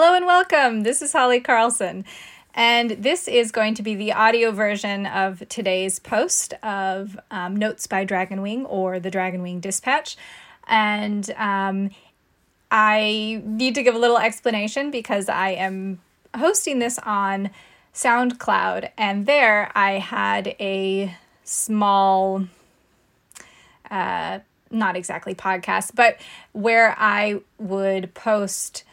Hello 0.00 0.14
and 0.14 0.26
welcome. 0.26 0.84
This 0.84 1.02
is 1.02 1.12
Holly 1.12 1.40
Karlsson. 1.40 2.04
And 2.54 2.90
this 2.90 3.26
is 3.26 3.50
going 3.50 3.74
to 3.74 3.82
be 3.82 3.96
the 3.96 4.12
audio 4.12 4.52
version 4.52 5.06
of 5.06 5.42
today's 5.48 5.98
post 5.98 6.54
of 6.62 7.18
um, 7.32 7.56
Notes 7.56 7.88
by 7.88 8.06
Dragonwing 8.06 8.64
or 8.68 9.00
the 9.00 9.10
Dragonwing 9.10 9.60
Dispatch. 9.60 10.16
And 10.68 11.28
um, 11.30 11.90
I 12.70 13.42
need 13.44 13.74
to 13.74 13.82
give 13.82 13.96
a 13.96 13.98
little 13.98 14.18
explanation 14.18 14.92
because 14.92 15.28
I 15.28 15.48
am 15.48 15.98
hosting 16.32 16.78
this 16.78 17.00
on 17.00 17.50
SoundCloud. 17.92 18.90
And 18.96 19.26
there 19.26 19.72
I 19.74 19.94
had 19.94 20.54
a 20.60 21.12
small, 21.42 22.44
uh, 23.90 24.38
not 24.70 24.94
exactly 24.94 25.34
podcast, 25.34 25.96
but 25.96 26.18
where 26.52 26.94
I 26.96 27.40
would 27.58 28.14
post 28.14 28.84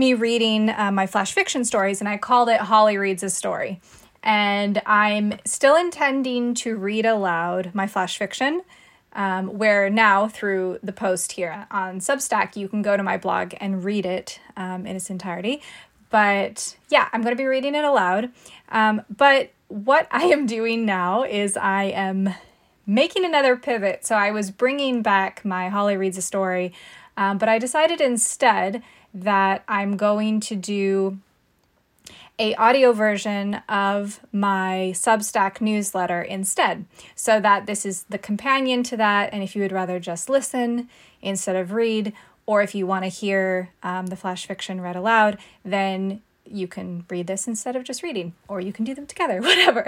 me 0.00 0.14
reading 0.14 0.70
uh, 0.70 0.90
my 0.90 1.06
flash 1.06 1.32
fiction 1.32 1.64
stories, 1.64 2.00
and 2.00 2.08
I 2.08 2.16
called 2.16 2.48
it 2.48 2.58
Holly 2.58 2.96
Reads 2.96 3.22
a 3.22 3.28
Story. 3.30 3.80
And 4.22 4.80
I'm 4.86 5.34
still 5.44 5.76
intending 5.76 6.54
to 6.54 6.76
read 6.76 7.04
aloud 7.04 7.70
my 7.74 7.86
flash 7.86 8.16
fiction, 8.18 8.62
um, 9.12 9.46
where 9.58 9.90
now 9.90 10.26
through 10.26 10.78
the 10.82 10.92
post 10.92 11.32
here 11.32 11.66
on 11.70 12.00
Substack, 12.00 12.56
you 12.56 12.66
can 12.66 12.80
go 12.80 12.96
to 12.96 13.02
my 13.02 13.18
blog 13.18 13.54
and 13.60 13.84
read 13.84 14.06
it 14.06 14.40
um, 14.56 14.86
in 14.86 14.96
its 14.96 15.10
entirety. 15.10 15.62
But 16.08 16.76
yeah, 16.88 17.08
I'm 17.12 17.20
going 17.22 17.36
to 17.36 17.40
be 17.40 17.46
reading 17.46 17.74
it 17.74 17.84
aloud. 17.84 18.30
Um, 18.70 19.02
but 19.14 19.52
what 19.68 20.08
I 20.10 20.24
am 20.24 20.46
doing 20.46 20.86
now 20.86 21.24
is 21.24 21.56
I 21.56 21.84
am 21.84 22.34
making 22.86 23.24
another 23.26 23.54
pivot. 23.54 24.06
So 24.06 24.16
I 24.16 24.30
was 24.30 24.50
bringing 24.50 25.02
back 25.02 25.44
my 25.44 25.68
Holly 25.68 25.96
Reads 25.98 26.16
a 26.16 26.22
Story, 26.22 26.72
um, 27.18 27.36
but 27.36 27.50
I 27.50 27.58
decided 27.58 28.00
instead 28.00 28.82
that 29.12 29.64
I'm 29.68 29.96
going 29.96 30.40
to 30.40 30.56
do 30.56 31.18
a 32.38 32.54
audio 32.54 32.92
version 32.92 33.60
of 33.68 34.20
my 34.32 34.92
Substack 34.94 35.60
newsletter 35.60 36.22
instead, 36.22 36.86
so 37.14 37.38
that 37.38 37.66
this 37.66 37.84
is 37.84 38.04
the 38.04 38.16
companion 38.16 38.82
to 38.84 38.96
that. 38.96 39.28
And 39.32 39.42
if 39.42 39.54
you 39.54 39.60
would 39.60 39.72
rather 39.72 40.00
just 40.00 40.30
listen 40.30 40.88
instead 41.20 41.54
of 41.54 41.72
read, 41.72 42.14
or 42.46 42.62
if 42.62 42.74
you 42.74 42.86
want 42.86 43.04
to 43.04 43.10
hear 43.10 43.68
um, 43.82 44.06
the 44.06 44.16
flash 44.16 44.46
fiction 44.46 44.80
read 44.80 44.96
aloud, 44.96 45.36
then 45.64 46.22
you 46.50 46.66
can 46.68 47.04
read 47.08 47.26
this 47.26 47.46
instead 47.46 47.76
of 47.76 47.84
just 47.84 48.02
reading, 48.02 48.34
or 48.48 48.60
you 48.60 48.72
can 48.72 48.84
do 48.84 48.94
them 48.94 49.06
together, 49.06 49.40
whatever. 49.40 49.86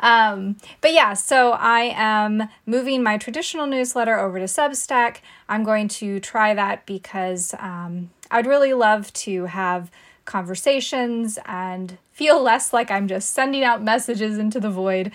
um, 0.00 0.56
but 0.80 0.92
yeah, 0.92 1.14
so 1.14 1.52
I 1.52 1.92
am 1.94 2.48
moving 2.66 3.02
my 3.02 3.16
traditional 3.18 3.66
newsletter 3.66 4.18
over 4.18 4.38
to 4.38 4.44
Substack. 4.44 5.18
I'm 5.48 5.64
going 5.64 5.88
to 5.88 6.20
try 6.20 6.54
that 6.54 6.86
because 6.86 7.54
um, 7.58 8.10
I'd 8.30 8.46
really 8.46 8.74
love 8.74 9.12
to 9.14 9.46
have 9.46 9.90
conversations 10.24 11.38
and 11.46 11.98
feel 12.12 12.40
less 12.40 12.72
like 12.72 12.90
I'm 12.90 13.08
just 13.08 13.32
sending 13.32 13.64
out 13.64 13.82
messages 13.82 14.38
into 14.38 14.60
the 14.60 14.70
void. 14.70 15.12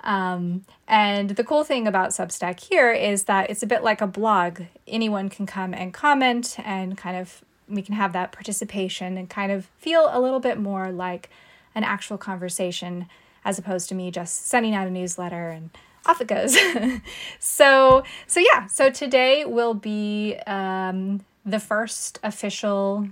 Um, 0.00 0.64
and 0.88 1.30
the 1.30 1.44
cool 1.44 1.64
thing 1.64 1.86
about 1.86 2.10
Substack 2.10 2.60
here 2.60 2.92
is 2.92 3.24
that 3.24 3.50
it's 3.50 3.62
a 3.62 3.66
bit 3.66 3.82
like 3.82 4.00
a 4.00 4.06
blog. 4.06 4.62
Anyone 4.86 5.28
can 5.28 5.46
come 5.46 5.74
and 5.74 5.92
comment 5.92 6.56
and 6.64 6.96
kind 6.96 7.16
of 7.16 7.42
we 7.68 7.82
can 7.82 7.94
have 7.94 8.12
that 8.12 8.32
participation 8.32 9.16
and 9.16 9.28
kind 9.28 9.52
of 9.52 9.66
feel 9.78 10.08
a 10.12 10.20
little 10.20 10.40
bit 10.40 10.58
more 10.58 10.90
like 10.90 11.30
an 11.74 11.84
actual 11.84 12.18
conversation 12.18 13.06
as 13.44 13.58
opposed 13.58 13.88
to 13.88 13.94
me 13.94 14.10
just 14.10 14.46
sending 14.46 14.74
out 14.74 14.86
a 14.86 14.90
newsletter 14.90 15.50
and 15.50 15.70
off 16.06 16.20
it 16.20 16.28
goes. 16.28 16.56
so 17.38 18.02
so 18.26 18.40
yeah, 18.40 18.66
so 18.66 18.90
today 18.90 19.44
will 19.44 19.74
be 19.74 20.36
um, 20.46 21.24
the 21.44 21.60
first 21.60 22.18
official 22.22 23.08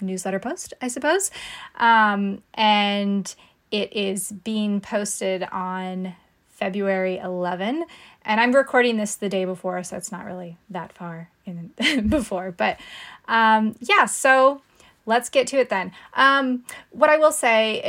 newsletter 0.00 0.38
post, 0.38 0.74
I 0.80 0.88
suppose, 0.88 1.30
um, 1.76 2.42
and 2.54 3.34
it 3.70 3.92
is 3.92 4.32
being 4.32 4.80
posted 4.80 5.42
on 5.44 6.14
February 6.56 7.18
11. 7.18 7.84
And 8.24 8.40
I'm 8.40 8.52
recording 8.52 8.96
this 8.96 9.14
the 9.14 9.28
day 9.28 9.44
before, 9.44 9.82
so 9.84 9.96
it's 9.96 10.10
not 10.10 10.24
really 10.24 10.56
that 10.70 10.92
far 10.92 11.28
in 11.44 11.72
before. 12.08 12.50
But 12.50 12.80
um, 13.28 13.76
yeah, 13.80 14.06
so 14.06 14.62
let's 15.04 15.28
get 15.28 15.46
to 15.48 15.58
it 15.58 15.68
then. 15.68 15.92
Um, 16.14 16.64
what 16.90 17.10
I 17.10 17.18
will 17.18 17.30
say 17.30 17.82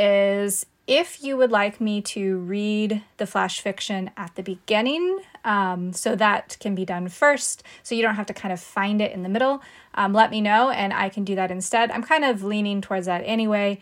is 0.44 0.66
if 0.86 1.24
you 1.24 1.38
would 1.38 1.52
like 1.52 1.80
me 1.80 2.02
to 2.02 2.38
read 2.40 3.04
the 3.18 3.26
flash 3.26 3.62
fiction 3.62 4.12
at 4.18 4.36
the 4.36 4.44
beginning, 4.44 5.20
um, 5.46 5.94
so 5.94 6.16
that 6.16 6.58
can 6.60 6.76
be 6.76 6.86
done 6.86 7.08
first, 7.08 7.64
so 7.84 7.96
you 7.96 8.02
don't 8.02 8.16
have 8.16 8.26
to 8.28 8.34
kind 8.34 8.54
of 8.54 8.60
find 8.60 9.02
it 9.02 9.12
in 9.12 9.24
the 9.24 9.30
middle, 9.30 9.62
um, 9.96 10.14
let 10.14 10.30
me 10.30 10.42
know 10.42 10.70
and 10.70 10.94
I 10.94 11.10
can 11.10 11.24
do 11.24 11.36
that 11.36 11.52
instead. 11.52 11.90
I'm 11.92 12.04
kind 12.04 12.26
of 12.26 12.44
leaning 12.44 12.82
towards 12.82 13.06
that 13.06 13.22
anyway, 13.26 13.82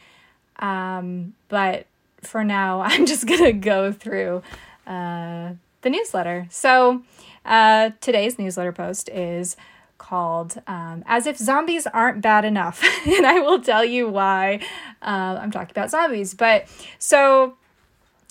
um, 0.58 1.34
but 1.50 1.88
for 2.22 2.44
now, 2.44 2.82
I'm 2.86 3.06
just 3.06 3.28
gonna 3.28 3.54
go 3.54 3.92
through 3.92 4.42
uh, 4.88 5.54
the 5.82 5.90
newsletter. 5.90 6.48
So 6.50 7.04
uh, 7.46 7.92
today's 8.02 8.40
newsletter 8.40 8.72
post 8.72 9.10
is 9.10 9.56
called 9.98 10.62
um, 10.68 11.04
As 11.06 11.26
If 11.26 11.38
Zombies 11.38 11.88
Aren't 11.88 12.22
Bad 12.22 12.46
Enough. 12.46 12.84
and 13.08 13.26
I 13.26 13.40
will 13.40 13.62
tell 13.62 13.86
you 13.86 14.10
why 14.10 14.60
uh, 15.02 15.40
I'm 15.42 15.52
talking 15.52 15.72
about 15.72 15.92
zombies. 15.92 16.34
But 16.34 16.68
so 17.00 17.58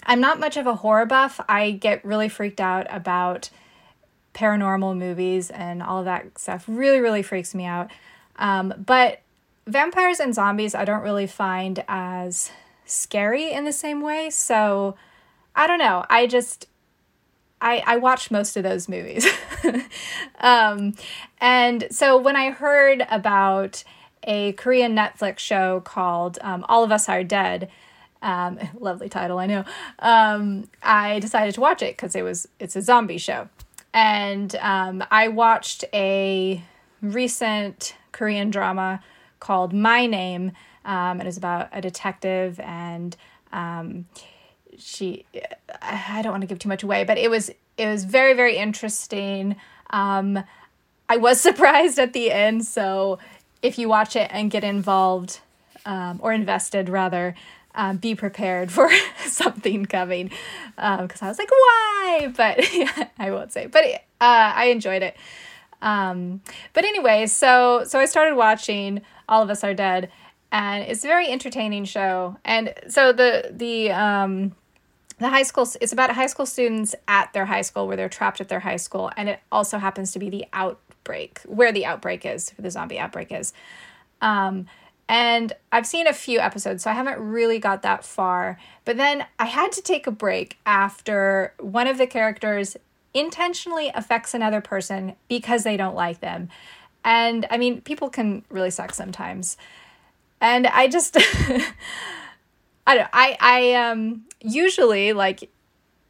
I'm 0.05 0.21
not 0.21 0.39
much 0.39 0.57
of 0.57 0.67
a 0.67 0.77
horror 0.77 1.07
buff. 1.07 1.41
I 1.49 1.73
get 1.73 2.05
really 2.05 2.29
freaked 2.29 2.61
out 2.61 2.87
about 2.91 3.51
paranormal 4.35 4.97
movies 4.97 5.51
and 5.51 5.83
all 5.83 6.01
of 6.01 6.05
that 6.05 6.39
stuff. 6.39 6.65
Really, 6.67 7.01
really 7.01 7.23
freaks 7.23 7.55
me 7.55 7.65
out. 7.65 7.91
Um, 8.37 8.75
but 8.77 9.21
vampires 9.67 10.21
and 10.21 10.35
zombies, 10.35 10.75
I 10.75 10.85
don't 10.85 11.03
really 11.03 11.27
find 11.27 11.83
as 11.89 12.51
scary 12.85 13.53
in 13.53 13.65
the 13.65 13.73
same 13.73 14.01
way. 14.01 14.31
So 14.31 14.97
I 15.55 15.67
don't 15.67 15.79
know. 15.79 16.05
I 16.09 16.27
just 16.27 16.69
I, 17.61 17.83
I 17.87 17.97
watched 17.97 18.31
most 18.31 18.57
of 18.57 18.63
those 18.63 18.89
movies. 18.89 19.27
um, 20.41 20.95
and 21.41 21.89
so 21.91 22.19
when 22.19 22.37
I 22.37 22.51
heard 22.51 23.07
about 23.11 23.85
a 24.25 24.53
Korean 24.53 24.95
Netflix 24.95 25.39
show 25.39 25.81
called 25.81 26.39
um, 26.43 26.65
All 26.69 26.85
of 26.85 26.93
Us 26.93 27.09
Are 27.09 27.25
Dead, 27.25 27.71
um, 28.21 28.59
lovely 28.79 29.09
title, 29.09 29.39
I 29.39 29.47
know. 29.47 29.65
Um, 30.01 30.69
I 30.83 31.21
decided 31.21 31.55
to 31.55 31.61
watch 31.61 31.83
it 31.83 31.97
because 31.97 32.15
it 32.15 32.23
was 32.23 32.49
it's 32.59 32.77
a 32.77 32.83
zombie 32.83 33.19
show, 33.19 33.49
and 33.93 34.55
um, 34.57 35.03
I 35.11 35.29
watched 35.29 35.85
a 35.95 36.63
recent 37.01 37.97
Korean 38.13 38.51
drama 38.51 39.03
called 39.41 39.73
My 39.73 40.07
Name. 40.07 40.53
Um, 40.85 41.21
it 41.21 41.25
was 41.27 41.39
about 41.39 41.69
a 41.73 41.81
detective 41.81 42.61
and 42.61 43.17
she 44.79 45.25
i 45.83 46.21
don't 46.23 46.33
want 46.33 46.43
to 46.43 46.47
give 46.47 46.59
too 46.59 46.69
much 46.69 46.83
away 46.83 47.05
but 47.05 47.19
it 47.19 47.31
was 47.31 47.51
it 47.77 47.87
was 47.87 48.05
very 48.05 48.35
very 48.35 48.57
interesting. 48.57 49.57
Um 49.91 50.43
i 51.09 51.17
was 51.17 51.41
surprised 51.49 51.99
at 51.99 52.13
the 52.13 52.31
end 52.31 52.65
so 52.67 53.19
if 53.63 53.79
you 53.79 53.89
watch 53.89 54.17
it 54.17 54.31
and 54.33 54.51
get 54.51 54.65
involved 54.65 55.41
um, 55.87 56.21
or 56.23 56.33
invested 56.33 56.89
rather 56.89 57.35
um, 57.75 57.97
be 57.97 58.15
prepared 58.15 58.71
for 58.77 58.91
something 59.27 59.87
coming. 59.87 60.31
Um 60.79 61.07
because 61.07 61.23
um, 61.23 61.27
i 61.27 61.29
was 61.29 61.39
like 61.39 61.51
why? 61.51 62.33
But 62.37 62.75
yeah, 62.75 63.09
i 63.19 63.31
won't 63.31 63.53
say 63.53 63.67
but 63.67 63.85
uh, 63.85 63.99
i 64.21 64.67
enjoyed 64.67 65.03
it. 65.03 65.17
Um, 65.83 66.41
but 66.73 66.85
anyway 66.85 67.27
so 67.27 67.85
so 67.87 67.99
i 67.99 68.07
started 68.07 68.37
watching 68.37 69.03
all 69.29 69.43
of 69.43 69.51
us 69.51 69.65
are 69.65 69.75
dead 69.75 70.11
and 70.55 70.85
it's 70.85 71.05
a 71.05 71.09
very 71.09 71.27
entertaining 71.29 71.85
show. 71.85 72.37
And 72.45 72.73
so 72.89 73.13
the 73.13 73.51
the 73.53 73.91
um 73.91 74.55
the 75.25 75.31
high 75.31 75.43
school 75.43 75.67
it's 75.81 75.93
about 75.93 76.11
high 76.11 76.27
school 76.27 76.45
students 76.45 76.95
at 77.09 77.33
their 77.33 77.47
high 77.47 77.63
school 77.63 77.87
where 77.87 77.97
they're 77.97 78.11
trapped 78.11 78.41
at 78.41 78.49
their 78.49 78.61
high 78.61 78.77
school 78.77 79.11
and 79.17 79.29
it 79.31 79.41
also 79.51 79.79
happens 79.79 80.13
to 80.13 80.19
be 80.19 80.29
the 80.29 80.45
outbreak 80.53 81.41
where 81.47 81.73
the 81.73 81.87
outbreak 81.87 82.27
is 82.27 82.53
the 82.59 82.71
zombie 82.71 82.99
outbreak 82.99 83.33
is. 83.33 83.53
Um, 84.21 84.67
and 85.09 85.53
i've 85.73 85.87
seen 85.87 86.07
a 86.07 86.13
few 86.13 86.41
episodes 86.41 86.83
so 86.83 86.91
i 86.91 86.95
haven't 86.95 87.19
really 87.19 87.59
got 87.59 87.83
that 87.83 88.05
far 88.05 88.59
but 88.87 88.97
then 88.97 89.27
i 89.39 89.45
had 89.45 89.71
to 89.71 89.83
take 89.83 90.07
a 90.07 90.11
break 90.11 90.57
after 90.65 91.53
one 91.59 91.87
of 91.87 91.99
the 91.99 92.07
characters 92.07 92.75
intentionally 93.13 93.91
affects 93.95 94.35
another 94.35 94.61
person 94.61 95.15
because 95.29 95.63
they 95.63 95.77
don't 95.77 95.95
like 95.95 96.21
them. 96.21 96.49
And 97.05 97.47
i 97.51 97.57
mean 97.57 97.81
people 97.81 98.11
can 98.11 98.45
really 98.51 98.71
suck 98.71 98.93
sometimes. 98.93 99.57
And 100.41 100.67
i 100.67 100.89
just 100.89 101.17
I 102.87 102.95
don't 102.97 103.09
I 103.13 103.37
I 103.41 103.75
um 103.75 104.25
usually 104.45 105.13
like 105.13 105.51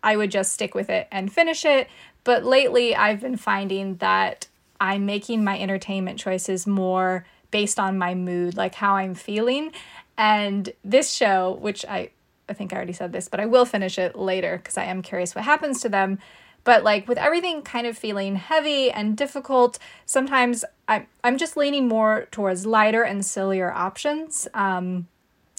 I 0.03 0.17
would 0.17 0.31
just 0.31 0.53
stick 0.53 0.75
with 0.75 0.91
it 0.91 1.09
and 1.11 1.33
finish 1.33 1.65
it, 1.65 1.89
but 2.25 2.45
lately 2.45 2.95
I've 2.95 3.21
been 3.21 3.37
finding 3.37 3.97
that 3.97 4.49
I'm 4.81 5.07
making 5.07 5.45
my 5.45 5.59
entertainment 5.59 6.19
choices 6.19 6.67
more 6.67 7.25
based 7.51 7.79
on 7.79 7.97
my 7.97 8.15
mood, 8.15 8.57
like 8.57 8.75
how 8.75 8.97
I'm 8.97 9.15
feeling. 9.15 9.73
And 10.19 10.71
this 10.85 11.13
show, 11.13 11.59
which 11.61 11.85
I 11.87 12.11
I 12.47 12.53
think 12.53 12.73
I 12.73 12.77
already 12.77 12.93
said 12.93 13.13
this, 13.13 13.29
but 13.29 13.41
I 13.41 13.47
will 13.47 13.65
finish 13.65 13.99
it 13.99 14.17
later 14.17 14.59
because 14.59 14.77
I 14.77 14.85
am 14.85 15.01
curious 15.01 15.35
what 15.35 15.45
happens 15.45 15.81
to 15.81 15.89
them. 15.89 16.19
But 16.65 16.83
like 16.83 17.09
with 17.09 17.17
everything 17.19 17.63
kind 17.63 17.87
of 17.87 17.97
feeling 17.97 18.37
heavy 18.37 18.91
and 18.91 19.17
difficult, 19.17 19.79
sometimes 20.05 20.65
I'm 20.89 21.07
I'm 21.23 21.39
just 21.39 21.57
leaning 21.57 21.89
more 21.89 22.27
towards 22.31 22.67
lighter 22.67 23.03
and 23.03 23.25
sillier 23.25 23.73
options. 23.73 24.49
Um, 24.53 25.07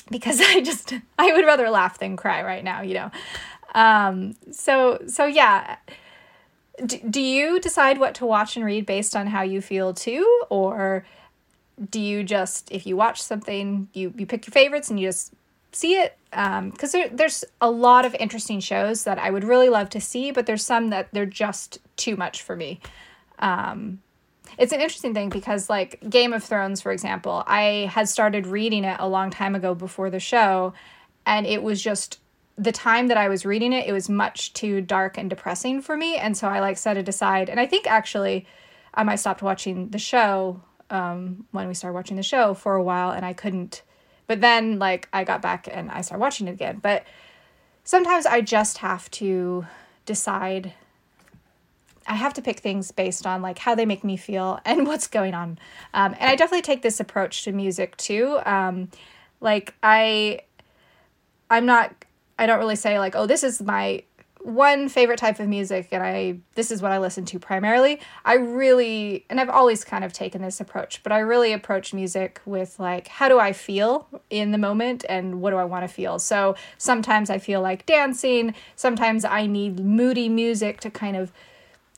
because 0.09 0.41
I 0.43 0.61
just 0.61 0.93
I 1.17 1.33
would 1.33 1.45
rather 1.45 1.69
laugh 1.69 1.99
than 1.99 2.15
cry 2.17 2.43
right 2.43 2.63
now, 2.63 2.81
you 2.81 2.93
know. 2.95 3.11
Um, 3.73 4.35
so 4.51 5.01
so 5.07 5.25
yeah. 5.25 5.77
D- 6.85 7.01
do 7.09 7.21
you 7.21 7.61
decide 7.61 7.99
what 7.99 8.15
to 8.15 8.25
watch 8.25 8.57
and 8.57 8.65
read 8.65 8.85
based 8.85 9.15
on 9.15 9.27
how 9.27 9.43
you 9.43 9.61
feel 9.61 9.93
too, 9.93 10.43
or 10.49 11.05
do 11.89 12.01
you 12.01 12.23
just 12.23 12.69
if 12.69 12.85
you 12.85 12.97
watch 12.97 13.21
something 13.21 13.87
you 13.93 14.13
you 14.17 14.25
pick 14.25 14.45
your 14.45 14.51
favorites 14.51 14.89
and 14.89 14.99
you 14.99 15.07
just 15.07 15.33
see 15.71 15.93
it 15.93 16.17
because 16.31 16.95
um, 16.95 17.01
there, 17.01 17.09
there's 17.09 17.45
a 17.61 17.69
lot 17.69 18.05
of 18.05 18.13
interesting 18.15 18.59
shows 18.59 19.03
that 19.05 19.17
I 19.17 19.29
would 19.29 19.43
really 19.43 19.69
love 19.69 19.89
to 19.91 20.01
see, 20.01 20.31
but 20.31 20.45
there's 20.45 20.65
some 20.65 20.89
that 20.89 21.09
they're 21.13 21.25
just 21.25 21.79
too 21.95 22.17
much 22.17 22.41
for 22.41 22.55
me. 22.55 22.79
Um, 23.39 23.99
it's 24.57 24.73
an 24.73 24.81
interesting 24.81 25.13
thing 25.13 25.29
because, 25.29 25.69
like 25.69 26.01
Game 26.09 26.33
of 26.33 26.43
Thrones, 26.43 26.81
for 26.81 26.91
example, 26.91 27.43
I 27.47 27.89
had 27.91 28.09
started 28.09 28.47
reading 28.47 28.83
it 28.83 28.97
a 28.99 29.07
long 29.07 29.29
time 29.29 29.55
ago 29.55 29.75
before 29.75 30.09
the 30.09 30.19
show, 30.19 30.73
and 31.25 31.45
it 31.45 31.63
was 31.63 31.81
just 31.81 32.19
the 32.57 32.71
time 32.71 33.07
that 33.07 33.17
I 33.17 33.27
was 33.27 33.45
reading 33.45 33.73
it, 33.73 33.85
it 33.85 33.91
was 33.91 34.07
much 34.07 34.53
too 34.53 34.79
dark 34.79 35.17
and 35.17 35.29
depressing 35.29 35.81
for 35.81 35.97
me, 35.97 36.17
and 36.17 36.37
so 36.37 36.47
I 36.47 36.59
like 36.59 36.77
set 36.77 36.97
it 36.97 37.09
aside. 37.09 37.49
And 37.49 37.59
I 37.59 37.65
think 37.65 37.87
actually, 37.87 38.45
um, 38.93 39.09
I 39.09 39.15
stopped 39.15 39.41
watching 39.41 39.89
the 39.89 39.99
show 39.99 40.61
um, 40.89 41.45
when 41.51 41.67
we 41.67 41.73
started 41.73 41.95
watching 41.95 42.17
the 42.17 42.23
show 42.23 42.53
for 42.53 42.75
a 42.75 42.83
while, 42.83 43.11
and 43.11 43.25
I 43.25 43.33
couldn't 43.33 43.81
but 44.27 44.41
then 44.41 44.79
like 44.79 45.07
I 45.13 45.23
got 45.23 45.41
back 45.41 45.67
and 45.71 45.91
I 45.91 46.01
started 46.01 46.21
watching 46.21 46.47
it 46.47 46.51
again. 46.51 46.79
But 46.81 47.03
sometimes 47.83 48.25
I 48.25 48.41
just 48.41 48.79
have 48.79 49.09
to 49.11 49.65
decide 50.05 50.73
I 52.07 52.15
have 52.15 52.33
to 52.35 52.41
pick 52.41 52.59
things 52.59 52.91
based 52.91 53.25
on 53.25 53.41
like 53.41 53.59
how 53.59 53.75
they 53.75 53.85
make 53.85 54.03
me 54.03 54.17
feel 54.17 54.59
and 54.65 54.87
what's 54.87 55.07
going 55.07 55.33
on. 55.33 55.59
Um, 55.93 56.15
and 56.19 56.29
I 56.29 56.35
definitely 56.35 56.61
take 56.61 56.81
this 56.81 56.99
approach 56.99 57.43
to 57.43 57.51
music 57.51 57.97
too. 57.97 58.39
Um, 58.45 58.89
like 59.41 59.73
I, 59.83 60.41
I'm 61.49 61.65
not. 61.65 61.93
I 62.37 62.47
don't 62.47 62.59
really 62.59 62.75
say 62.75 62.99
like, 62.99 63.15
oh, 63.15 63.27
this 63.27 63.43
is 63.43 63.61
my 63.61 64.03
one 64.45 64.89
favorite 64.89 65.17
type 65.17 65.39
of 65.39 65.47
music 65.47 65.87
and 65.91 66.03
I 66.03 66.37
this 66.53 66.69
is 66.69 66.79
what 66.79 66.91
I 66.91 66.99
listen 66.99 67.25
to 67.25 67.39
primarily. 67.39 67.99
I 68.23 68.35
really 68.35 69.25
and 69.27 69.41
I've 69.41 69.49
always 69.49 69.83
kind 69.83 70.03
of 70.03 70.13
taken 70.13 70.43
this 70.43 70.61
approach, 70.61 71.01
but 71.01 71.11
I 71.11 71.19
really 71.19 71.51
approach 71.51 71.95
music 71.95 72.39
with 72.45 72.79
like 72.79 73.07
how 73.07 73.27
do 73.27 73.39
I 73.39 73.53
feel 73.53 74.07
in 74.29 74.51
the 74.51 74.59
moment 74.59 75.03
and 75.09 75.41
what 75.41 75.49
do 75.49 75.57
I 75.57 75.65
want 75.65 75.83
to 75.83 75.87
feel. 75.87 76.19
So 76.19 76.55
sometimes 76.77 77.31
I 77.31 77.39
feel 77.39 77.59
like 77.59 77.87
dancing, 77.87 78.53
sometimes 78.75 79.25
I 79.25 79.47
need 79.47 79.79
moody 79.79 80.29
music 80.29 80.79
to 80.81 80.91
kind 80.91 81.17
of 81.17 81.31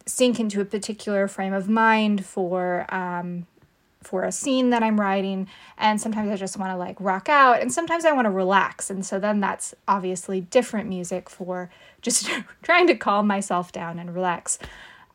sink 0.07 0.39
into 0.39 0.61
a 0.61 0.65
particular 0.65 1.27
frame 1.27 1.53
of 1.53 1.69
mind 1.69 2.25
for 2.25 2.85
um 2.93 3.45
for 4.07 4.23
a 4.23 4.31
scene 4.31 4.69
that 4.69 4.81
I'm 4.81 4.99
writing. 4.99 5.47
And 5.77 5.99
sometimes 5.99 6.31
I 6.31 6.35
just 6.35 6.57
want 6.57 6.71
to 6.71 6.77
like 6.77 6.95
rock 6.99 7.29
out. 7.29 7.61
And 7.61 7.71
sometimes 7.71 8.05
I 8.05 8.13
want 8.13 8.25
to 8.25 8.31
relax. 8.31 8.89
And 8.89 9.05
so 9.05 9.19
then 9.19 9.39
that's 9.39 9.75
obviously 9.87 10.41
different 10.41 10.87
music 10.87 11.29
for 11.29 11.69
just 12.01 12.29
trying 12.63 12.87
to 12.87 12.95
calm 12.95 13.27
myself 13.27 13.71
down 13.71 13.99
and 13.99 14.15
relax. 14.15 14.57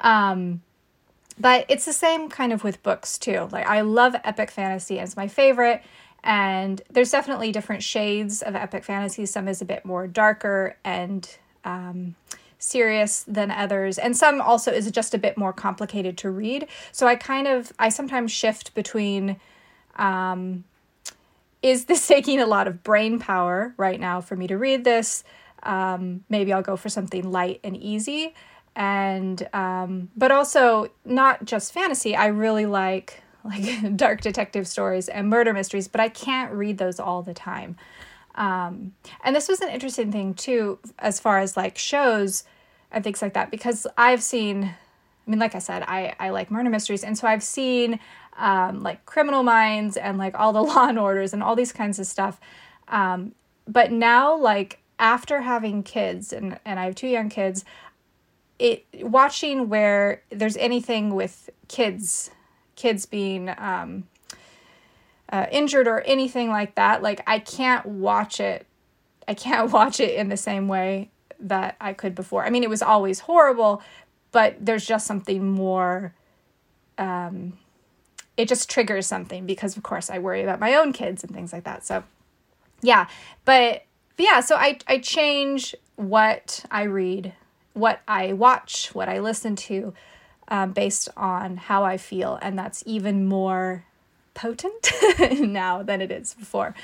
Um, 0.01 0.63
but 1.41 1.65
it's 1.69 1.87
the 1.87 1.93
same 1.93 2.29
kind 2.29 2.53
of 2.53 2.63
with 2.63 2.83
books 2.83 3.19
too. 3.19 3.49
Like 3.51 3.67
I 3.67 3.81
love 3.81 4.15
epic 4.25 4.51
fantasy 4.51 4.99
as 4.99 5.17
my 5.17 5.27
favorite. 5.27 5.83
And 6.25 6.81
there's 6.91 7.11
definitely 7.11 7.51
different 7.51 7.83
shades 7.83 8.43
of 8.43 8.55
epic 8.55 8.85
fantasy. 8.85 9.27
Some 9.27 9.49
is 9.49 9.61
a 9.61 9.65
bit 9.65 9.85
more 9.85 10.07
darker 10.07 10.77
and 10.85 11.29
um, 11.65 12.15
serious 12.63 13.25
than 13.25 13.51
others. 13.51 13.99
And 13.99 14.17
some 14.17 14.41
also 14.41 14.71
is 14.71 14.91
just 14.91 15.15
a 15.15 15.19
bit 15.19 15.37
more 15.37 15.53
complicated 15.53 16.17
to 16.19 16.31
read. 16.31 16.69
So 16.93 17.07
i 17.07 17.17
kind 17.17 17.49
of 17.49 17.73
i 17.79 17.89
sometimes 17.89 18.31
shift 18.31 18.75
between 18.75 19.37
um, 19.97 20.65
is 21.61 21.87
this 21.87 22.07
taking 22.15 22.41
a 22.41 22.47
lot 22.47 22.69
of 22.69 22.83
brain 22.83 23.19
power 23.19 23.75
right 23.77 23.99
now 23.99 24.21
for 24.21 24.37
me 24.37 24.47
to 24.47 24.57
read 24.57 24.85
this? 24.85 25.25
Um, 25.65 26.25
maybe 26.29 26.53
i'll 26.53 26.63
go 26.63 26.77
for 26.77 26.89
something 26.89 27.31
light 27.31 27.61
and 27.65 27.77
easy. 27.77 28.35
And 28.75 29.47
um, 29.53 30.11
but 30.17 30.31
also 30.31 30.89
not 31.05 31.45
just 31.45 31.75
fantasy. 31.75 32.17
I 32.17 32.29
really 32.29 32.67
like 32.67 33.23
like 33.45 33.97
dark 33.97 34.21
detective 34.21 34.69
stories 34.69 35.09
and 35.09 35.29
murder 35.29 35.53
mysteries 35.53 35.89
but 35.89 36.01
i 36.01 36.09
can't 36.09 36.53
read 36.53 36.79
those 36.79 37.01
all 37.01 37.23
the 37.23 37.35
time. 37.35 37.77
Um, 38.35 38.95
and 39.25 39.37
this 39.37 39.49
was 39.49 39.61
an 39.61 39.69
interesting 39.69 40.11
thing 40.11 40.35
too, 40.35 40.79
as 40.99 41.21
far 41.21 41.39
as 41.39 41.57
like 41.57 41.77
shows 41.77 42.45
and 42.93 43.03
things 43.03 43.23
like 43.23 43.35
that, 43.35 43.51
because 43.51 43.87
I've 43.97 44.23
seen, 44.23 44.65
I 44.65 45.31
mean, 45.31 45.39
like 45.39 45.55
I 45.55 45.59
said, 45.59 45.83
I, 45.83 46.15
I 46.21 46.31
like 46.31 46.51
murder 46.51 46.71
mysteries. 46.71 47.05
And 47.05 47.17
so 47.17 47.27
I've 47.27 47.43
seen 47.43 47.99
um, 48.37 48.83
like 48.83 49.05
criminal 49.07 49.43
minds 49.43 49.97
and 49.97 50.19
like 50.19 50.39
all 50.39 50.53
the 50.53 50.63
law 50.63 50.89
and 50.89 50.99
orders 50.99 51.33
and 51.33 51.43
all 51.43 51.57
these 51.57 51.73
kinds 51.73 51.99
of 51.99 52.07
stuff. 52.07 52.41
Um, 52.89 53.35
but 53.67 53.93
now, 53.93 54.37
like 54.37 54.81
after 54.99 55.41
having 55.41 55.83
kids 55.83 56.33
and, 56.33 56.59
and 56.65 56.79
I 56.79 56.85
have 56.85 56.95
two 56.95 57.09
young 57.09 57.29
kids, 57.29 57.65
it 58.59 58.85
watching 59.01 59.69
where 59.69 60.23
there's 60.31 60.57
anything 60.57 61.15
with 61.15 61.51
kids, 61.69 62.31
kids 62.77 63.07
being, 63.07 63.49
um, 63.59 64.05
uh, 65.33 65.47
injured 65.51 65.89
or 65.89 66.03
anything 66.03 66.51
like 66.51 66.75
that, 66.75 67.03
like 67.03 67.23
I 67.27 67.39
can't 67.39 67.87
watch 67.87 68.39
it. 68.39 68.67
I 69.27 69.35
can't 69.35 69.71
watch 69.73 69.99
it 69.99 70.15
in 70.15 70.29
the 70.29 70.37
same 70.37 70.69
way 70.69 71.11
that 71.49 71.77
I 71.81 71.93
could 71.93 72.15
before. 72.15 72.45
I 72.45 72.51
mean, 72.51 72.63
it 72.63 72.71
was 72.71 72.83
always 72.83 73.21
horrible, 73.21 73.83
but 74.31 74.57
there's 74.61 74.85
just 74.85 75.07
something 75.07 75.51
more. 75.51 76.15
Um, 76.99 77.55
it 78.37 78.49
just 78.49 78.71
triggers 78.71 79.07
something 79.07 79.47
because, 79.47 79.77
of 79.77 79.83
course, 79.83 80.11
I 80.11 80.19
worry 80.19 80.43
about 80.43 80.61
my 80.61 80.75
own 80.75 80.93
kids 80.93 81.23
and 81.23 81.35
things 81.35 81.53
like 81.53 81.65
that. 81.65 81.85
So, 81.85 82.05
yeah, 82.81 83.07
but, 83.45 83.85
but 84.17 84.25
yeah, 84.25 84.41
so 84.41 84.57
I 84.57 84.79
I 84.87 84.99
change 84.99 85.75
what 85.97 86.65
I 86.71 86.85
read, 86.85 87.35
what 87.75 88.01
I 88.09 88.33
watch, 88.33 88.95
what 88.95 89.09
I 89.09 89.19
listen 89.21 89.57
to, 89.57 89.95
um, 90.49 90.73
based 90.73 91.09
on 91.17 91.57
how 91.57 91.85
I 91.85 91.97
feel, 91.97 92.39
and 92.43 92.59
that's 92.59 92.83
even 92.87 93.27
more 93.27 93.85
potent 94.35 94.91
now 95.41 95.83
than 95.83 96.01
it 96.01 96.11
is 96.11 96.35
before. 96.35 96.75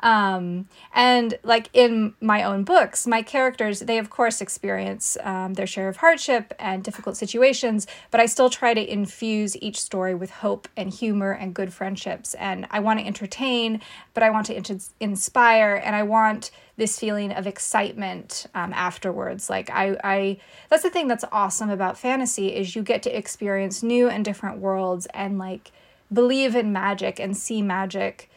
Um, 0.00 0.68
and 0.94 1.38
like 1.42 1.70
in 1.72 2.14
my 2.20 2.42
own 2.42 2.64
books, 2.64 3.06
my 3.06 3.22
characters, 3.22 3.80
they 3.80 3.98
of 3.98 4.10
course 4.10 4.40
experience 4.40 5.16
um, 5.22 5.54
their 5.54 5.66
share 5.66 5.88
of 5.88 5.98
hardship 5.98 6.54
and 6.58 6.82
difficult 6.82 7.16
situations, 7.16 7.86
but 8.10 8.20
I 8.20 8.26
still 8.26 8.50
try 8.50 8.74
to 8.74 8.92
infuse 8.92 9.56
each 9.56 9.80
story 9.80 10.14
with 10.14 10.30
hope 10.30 10.68
and 10.76 10.90
humor 10.90 11.32
and 11.32 11.54
good 11.54 11.72
friendships. 11.72 12.34
And 12.34 12.66
I 12.70 12.80
want 12.80 13.00
to 13.00 13.06
entertain, 13.06 13.80
but 14.14 14.22
I 14.22 14.30
want 14.30 14.46
to 14.46 14.56
int- 14.56 14.90
inspire, 15.00 15.80
and 15.84 15.96
I 15.96 16.02
want 16.02 16.50
this 16.76 16.98
feeling 16.98 17.32
of 17.32 17.46
excitement 17.46 18.46
um, 18.54 18.72
afterwards. 18.74 19.48
Like 19.48 19.70
I, 19.70 19.96
I, 20.04 20.36
that's 20.68 20.82
the 20.82 20.90
thing 20.90 21.08
that's 21.08 21.24
awesome 21.32 21.70
about 21.70 21.98
fantasy 21.98 22.54
is 22.54 22.76
you 22.76 22.82
get 22.82 23.02
to 23.04 23.16
experience 23.16 23.82
new 23.82 24.08
and 24.08 24.24
different 24.24 24.58
worlds 24.58 25.06
and 25.14 25.38
like 25.38 25.72
believe 26.12 26.54
in 26.54 26.72
magic 26.72 27.18
and 27.18 27.36
see 27.36 27.62
magic 27.62 28.30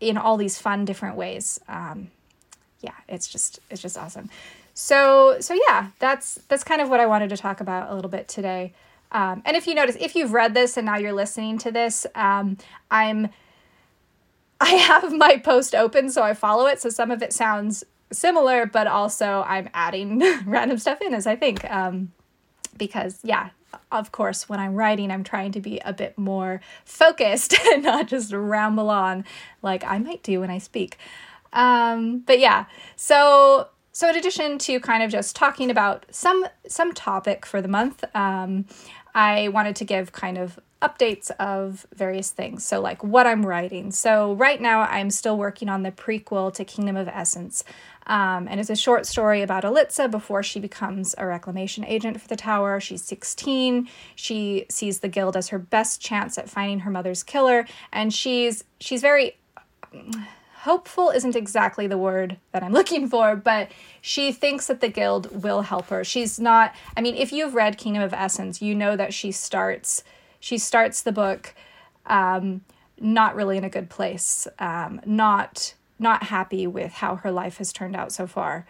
in 0.00 0.16
all 0.16 0.36
these 0.36 0.58
fun 0.58 0.84
different 0.84 1.16
ways. 1.16 1.60
Um, 1.68 2.10
yeah, 2.80 2.94
it's 3.08 3.26
just 3.26 3.60
it's 3.70 3.82
just 3.82 3.98
awesome. 3.98 4.30
So 4.74 5.38
so 5.40 5.54
yeah, 5.68 5.88
that's 5.98 6.36
that's 6.48 6.64
kind 6.64 6.80
of 6.80 6.88
what 6.88 7.00
I 7.00 7.06
wanted 7.06 7.30
to 7.30 7.36
talk 7.36 7.60
about 7.60 7.90
a 7.90 7.94
little 7.94 8.10
bit 8.10 8.28
today. 8.28 8.72
Um, 9.10 9.42
and 9.44 9.56
if 9.56 9.66
you 9.66 9.74
notice, 9.74 9.96
if 9.98 10.14
you've 10.14 10.32
read 10.32 10.54
this 10.54 10.76
and 10.76 10.86
now 10.86 10.96
you're 10.96 11.12
listening 11.12 11.58
to 11.58 11.72
this, 11.72 12.06
um, 12.14 12.58
I'm 12.90 13.28
I 14.60 14.70
have 14.70 15.12
my 15.12 15.36
post 15.38 15.74
open, 15.74 16.10
so 16.10 16.22
I 16.22 16.34
follow 16.34 16.66
it. 16.66 16.80
So 16.80 16.90
some 16.90 17.10
of 17.10 17.22
it 17.22 17.32
sounds 17.32 17.84
similar, 18.12 18.66
but 18.66 18.86
also 18.86 19.44
I'm 19.46 19.68
adding 19.74 20.22
random 20.46 20.78
stuff 20.78 21.00
in 21.00 21.14
as 21.14 21.26
I 21.26 21.36
think. 21.36 21.68
Um, 21.70 22.12
because 22.76 23.18
yeah, 23.24 23.50
of 23.90 24.12
course, 24.12 24.48
when 24.48 24.60
I'm 24.60 24.74
writing, 24.74 25.10
I'm 25.10 25.24
trying 25.24 25.52
to 25.52 25.60
be 25.60 25.80
a 25.84 25.92
bit 25.92 26.16
more 26.18 26.60
focused 26.84 27.54
and 27.72 27.82
not 27.82 28.08
just 28.08 28.32
ramble 28.32 28.90
on 28.90 29.24
like 29.62 29.84
I 29.84 29.98
might 29.98 30.22
do 30.22 30.40
when 30.40 30.50
I 30.50 30.58
speak. 30.58 30.98
Um, 31.52 32.20
but 32.20 32.38
yeah, 32.38 32.66
so 32.96 33.68
so 33.92 34.08
in 34.08 34.16
addition 34.16 34.58
to 34.58 34.78
kind 34.80 35.02
of 35.02 35.10
just 35.10 35.34
talking 35.34 35.70
about 35.70 36.06
some 36.10 36.46
some 36.66 36.92
topic 36.92 37.44
for 37.44 37.60
the 37.60 37.68
month, 37.68 38.04
um, 38.14 38.66
I 39.14 39.48
wanted 39.48 39.76
to 39.76 39.84
give 39.84 40.12
kind 40.12 40.38
of 40.38 40.60
updates 40.80 41.30
of 41.38 41.86
various 41.94 42.30
things. 42.30 42.64
So, 42.64 42.80
like 42.80 43.02
what 43.02 43.26
I'm 43.26 43.44
writing. 43.44 43.90
So, 43.90 44.34
right 44.34 44.60
now, 44.60 44.82
I'm 44.82 45.10
still 45.10 45.36
working 45.36 45.68
on 45.68 45.82
the 45.82 45.90
prequel 45.90 46.52
to 46.54 46.64
Kingdom 46.64 46.96
of 46.96 47.08
Essence. 47.08 47.64
Um, 48.06 48.48
and 48.48 48.58
it's 48.58 48.70
a 48.70 48.76
short 48.76 49.04
story 49.04 49.42
about 49.42 49.64
Elitza 49.64 50.10
before 50.10 50.42
she 50.42 50.60
becomes 50.60 51.14
a 51.18 51.26
reclamation 51.26 51.84
agent 51.84 52.20
for 52.20 52.28
the 52.28 52.36
tower. 52.36 52.80
She's 52.80 53.02
16. 53.04 53.88
She 54.14 54.64
sees 54.70 55.00
the 55.00 55.08
guild 55.08 55.36
as 55.36 55.48
her 55.48 55.58
best 55.58 56.00
chance 56.00 56.38
at 56.38 56.48
finding 56.48 56.80
her 56.80 56.90
mother's 56.90 57.22
killer, 57.22 57.66
and 57.92 58.12
she's 58.12 58.64
she's 58.80 59.02
very 59.02 59.36
hopeful 60.60 61.10
isn't 61.10 61.36
exactly 61.36 61.86
the 61.86 61.98
word 61.98 62.36
that 62.52 62.62
I'm 62.62 62.72
looking 62.78 63.08
for, 63.08 63.36
but 63.36 63.70
she 64.00 64.32
thinks 64.32 64.66
that 64.66 64.80
the 64.80 64.88
guild 64.88 65.42
will 65.42 65.62
help 65.62 65.86
her. 65.86 66.04
She's 66.04 66.40
not, 66.40 66.74
I 66.96 67.00
mean, 67.00 67.14
if 67.14 67.32
you've 67.32 67.54
read 67.54 67.78
Kingdom 67.78 68.02
of 68.02 68.12
Essence, 68.12 68.60
you 68.60 68.74
know 68.74 68.96
that 68.96 69.14
she 69.14 69.32
starts 69.32 70.02
she 70.40 70.58
starts 70.58 71.02
the 71.02 71.12
book 71.12 71.54
um, 72.06 72.62
not 73.00 73.34
really 73.34 73.56
in 73.56 73.64
a 73.64 73.70
good 73.70 73.90
place, 73.90 74.48
um, 74.58 75.00
not 75.04 75.74
not 76.00 76.24
happy 76.24 76.66
with 76.66 76.92
how 76.92 77.16
her 77.16 77.30
life 77.30 77.58
has 77.58 77.72
turned 77.72 77.96
out 77.96 78.12
so 78.12 78.26
far, 78.26 78.66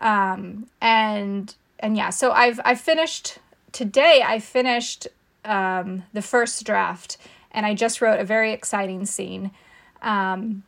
um, 0.00 0.66
and 0.80 1.54
and 1.78 1.96
yeah, 1.96 2.10
so 2.10 2.32
I've 2.32 2.60
I 2.64 2.74
finished 2.74 3.38
today. 3.72 4.22
I 4.26 4.38
finished 4.38 5.08
um, 5.44 6.04
the 6.12 6.22
first 6.22 6.64
draft, 6.64 7.18
and 7.50 7.66
I 7.66 7.74
just 7.74 8.00
wrote 8.00 8.20
a 8.20 8.24
very 8.24 8.52
exciting 8.52 9.06
scene, 9.06 9.50
um, 10.02 10.62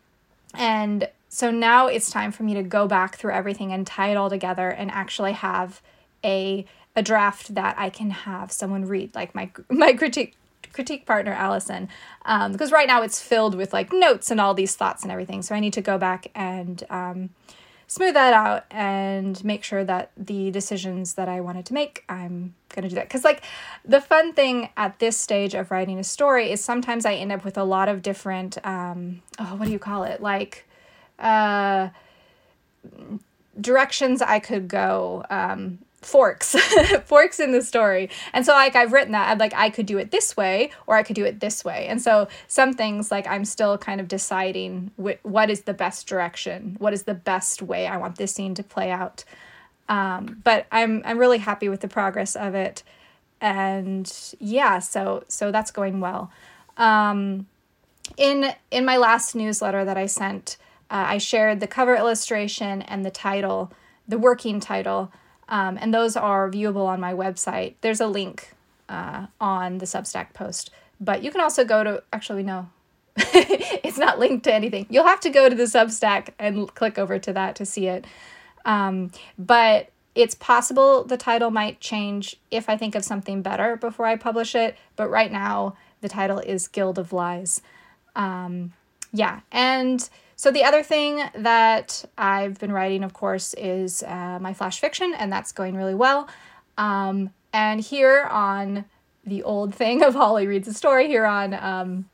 and 0.54 1.08
so 1.28 1.50
now 1.50 1.86
it's 1.86 2.10
time 2.10 2.32
for 2.32 2.42
me 2.42 2.54
to 2.54 2.62
go 2.62 2.88
back 2.88 3.16
through 3.16 3.32
everything 3.32 3.72
and 3.72 3.86
tie 3.86 4.10
it 4.10 4.16
all 4.16 4.28
together 4.28 4.68
and 4.68 4.90
actually 4.90 5.32
have 5.32 5.80
a 6.24 6.66
a 7.00 7.02
draft 7.02 7.54
that 7.54 7.74
I 7.78 7.88
can 7.88 8.10
have 8.10 8.52
someone 8.52 8.84
read, 8.84 9.14
like 9.14 9.34
my 9.34 9.50
my 9.70 9.92
critique 9.94 10.36
critique 10.72 11.04
partner 11.06 11.32
Allison, 11.32 11.88
um, 12.26 12.52
because 12.52 12.70
right 12.70 12.86
now 12.86 13.02
it's 13.02 13.20
filled 13.20 13.54
with 13.54 13.72
like 13.72 13.92
notes 13.92 14.30
and 14.30 14.40
all 14.40 14.54
these 14.54 14.76
thoughts 14.76 15.02
and 15.02 15.10
everything. 15.10 15.42
So 15.42 15.54
I 15.54 15.60
need 15.60 15.72
to 15.72 15.80
go 15.80 15.96
back 15.98 16.30
and 16.34 16.84
um, 16.90 17.30
smooth 17.88 18.14
that 18.14 18.34
out 18.34 18.66
and 18.70 19.42
make 19.42 19.64
sure 19.64 19.82
that 19.82 20.12
the 20.16 20.50
decisions 20.50 21.14
that 21.14 21.28
I 21.28 21.40
wanted 21.40 21.64
to 21.66 21.74
make, 21.74 22.04
I'm 22.08 22.54
gonna 22.68 22.90
do 22.90 22.94
that. 22.96 23.08
Because 23.08 23.24
like 23.24 23.42
the 23.84 24.02
fun 24.02 24.34
thing 24.34 24.68
at 24.76 24.98
this 24.98 25.16
stage 25.16 25.54
of 25.54 25.70
writing 25.70 25.98
a 25.98 26.04
story 26.04 26.52
is 26.52 26.62
sometimes 26.62 27.06
I 27.06 27.14
end 27.14 27.32
up 27.32 27.44
with 27.46 27.56
a 27.56 27.64
lot 27.64 27.88
of 27.88 28.02
different 28.02 28.58
um, 28.64 29.22
oh 29.38 29.56
what 29.56 29.64
do 29.64 29.72
you 29.72 29.78
call 29.78 30.04
it 30.04 30.20
like 30.20 30.66
uh, 31.18 31.88
directions 33.58 34.20
I 34.22 34.38
could 34.38 34.68
go. 34.68 35.24
Um, 35.30 35.78
forks 36.02 36.54
forks 37.04 37.38
in 37.40 37.52
the 37.52 37.62
story. 37.62 38.08
And 38.32 38.46
so 38.46 38.52
like 38.52 38.74
i've 38.74 38.92
written 38.92 39.12
that 39.12 39.30
i'm 39.30 39.38
like 39.38 39.54
i 39.54 39.68
could 39.68 39.86
do 39.86 39.98
it 39.98 40.10
this 40.10 40.36
way 40.36 40.70
or 40.86 40.96
i 40.96 41.02
could 41.02 41.16
do 41.16 41.24
it 41.24 41.40
this 41.40 41.64
way. 41.64 41.86
And 41.88 42.00
so 42.00 42.28
some 42.48 42.72
things 42.72 43.10
like 43.10 43.26
i'm 43.26 43.44
still 43.44 43.76
kind 43.76 44.00
of 44.00 44.08
deciding 44.08 44.90
wh- 44.96 45.24
what 45.24 45.50
is 45.50 45.62
the 45.62 45.74
best 45.74 46.06
direction 46.06 46.76
what 46.78 46.92
is 46.92 47.02
the 47.02 47.14
best 47.14 47.60
way 47.62 47.86
i 47.86 47.96
want 47.96 48.16
this 48.16 48.34
scene 48.34 48.54
to 48.54 48.62
play 48.62 48.90
out. 48.90 49.24
Um, 49.88 50.40
but 50.42 50.66
i'm 50.72 51.02
i'm 51.04 51.18
really 51.18 51.38
happy 51.38 51.68
with 51.68 51.80
the 51.80 51.88
progress 51.88 52.34
of 52.34 52.54
it. 52.54 52.82
And 53.40 54.10
yeah 54.38 54.78
so 54.78 55.24
so 55.28 55.50
that's 55.50 55.70
going 55.70 56.00
well. 56.00 56.30
Um, 56.76 57.46
in 58.16 58.54
in 58.70 58.84
my 58.84 58.96
last 58.96 59.34
newsletter 59.34 59.84
that 59.84 59.96
i 59.96 60.06
sent 60.06 60.56
uh, 60.90 61.04
i 61.08 61.18
shared 61.18 61.60
the 61.60 61.66
cover 61.66 61.94
illustration 61.94 62.82
and 62.82 63.04
the 63.04 63.10
title 63.10 63.72
the 64.08 64.18
working 64.18 64.60
title 64.60 65.12
um, 65.50 65.76
and 65.80 65.92
those 65.92 66.16
are 66.16 66.50
viewable 66.50 66.86
on 66.86 67.00
my 67.00 67.12
website. 67.12 67.74
There's 67.80 68.00
a 68.00 68.06
link 68.06 68.54
uh, 68.88 69.26
on 69.40 69.78
the 69.78 69.86
Substack 69.86 70.32
post, 70.32 70.70
but 71.00 71.22
you 71.22 71.30
can 71.30 71.40
also 71.40 71.64
go 71.64 71.84
to, 71.84 72.02
actually, 72.12 72.44
no, 72.44 72.70
it's 73.16 73.98
not 73.98 74.18
linked 74.18 74.44
to 74.44 74.54
anything. 74.54 74.86
You'll 74.88 75.06
have 75.06 75.20
to 75.20 75.30
go 75.30 75.48
to 75.48 75.54
the 75.54 75.64
Substack 75.64 76.30
and 76.38 76.72
click 76.74 76.98
over 76.98 77.18
to 77.18 77.32
that 77.32 77.56
to 77.56 77.66
see 77.66 77.88
it. 77.88 78.06
Um, 78.64 79.10
but 79.38 79.90
it's 80.14 80.34
possible 80.34 81.04
the 81.04 81.16
title 81.16 81.50
might 81.50 81.80
change 81.80 82.36
if 82.50 82.68
I 82.68 82.76
think 82.76 82.94
of 82.94 83.04
something 83.04 83.42
better 83.42 83.76
before 83.76 84.06
I 84.06 84.16
publish 84.16 84.54
it. 84.54 84.76
But 84.96 85.08
right 85.08 85.32
now, 85.32 85.76
the 86.00 86.08
title 86.08 86.38
is 86.38 86.68
Guild 86.68 86.98
of 86.98 87.12
Lies. 87.12 87.60
Um, 88.14 88.72
yeah, 89.12 89.40
and 89.50 90.08
so, 90.40 90.50
the 90.50 90.64
other 90.64 90.82
thing 90.82 91.22
that 91.34 92.02
I've 92.16 92.58
been 92.58 92.72
writing, 92.72 93.04
of 93.04 93.12
course, 93.12 93.52
is 93.58 94.02
uh, 94.02 94.38
my 94.40 94.54
flash 94.54 94.80
fiction, 94.80 95.12
and 95.12 95.30
that's 95.30 95.52
going 95.52 95.76
really 95.76 95.94
well. 95.94 96.30
Um, 96.78 97.34
and 97.52 97.78
here 97.78 98.22
on 98.22 98.86
the 99.22 99.42
old 99.42 99.74
thing 99.74 100.02
of 100.02 100.14
Holly 100.14 100.46
Reads 100.46 100.66
a 100.66 100.72
Story, 100.72 101.08
here 101.08 101.26
on 101.26 101.52
um, 101.52 102.08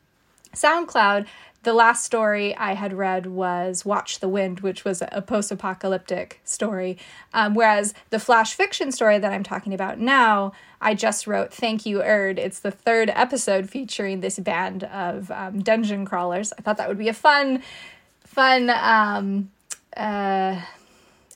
SoundCloud, 0.52 1.28
the 1.62 1.72
last 1.72 2.04
story 2.04 2.56
I 2.56 2.74
had 2.74 2.92
read 2.92 3.26
was 3.26 3.84
Watch 3.84 4.18
the 4.18 4.28
Wind, 4.28 4.58
which 4.58 4.84
was 4.84 5.04
a 5.12 5.22
post 5.22 5.52
apocalyptic 5.52 6.40
story. 6.42 6.98
Um, 7.32 7.54
whereas 7.54 7.94
the 8.10 8.18
flash 8.18 8.54
fiction 8.54 8.90
story 8.90 9.20
that 9.20 9.32
I'm 9.32 9.44
talking 9.44 9.72
about 9.72 10.00
now, 10.00 10.50
I 10.80 10.94
just 10.94 11.28
wrote 11.28 11.54
Thank 11.54 11.86
You, 11.86 12.02
Erd. 12.02 12.40
It's 12.40 12.58
the 12.58 12.72
third 12.72 13.08
episode 13.14 13.70
featuring 13.70 14.18
this 14.18 14.40
band 14.40 14.82
of 14.82 15.30
um, 15.30 15.60
dungeon 15.60 16.04
crawlers. 16.04 16.52
I 16.58 16.62
thought 16.62 16.76
that 16.78 16.88
would 16.88 16.98
be 16.98 17.08
a 17.08 17.14
fun 17.14 17.62
fun 18.36 18.68
um, 18.68 19.50
uh, 19.96 20.60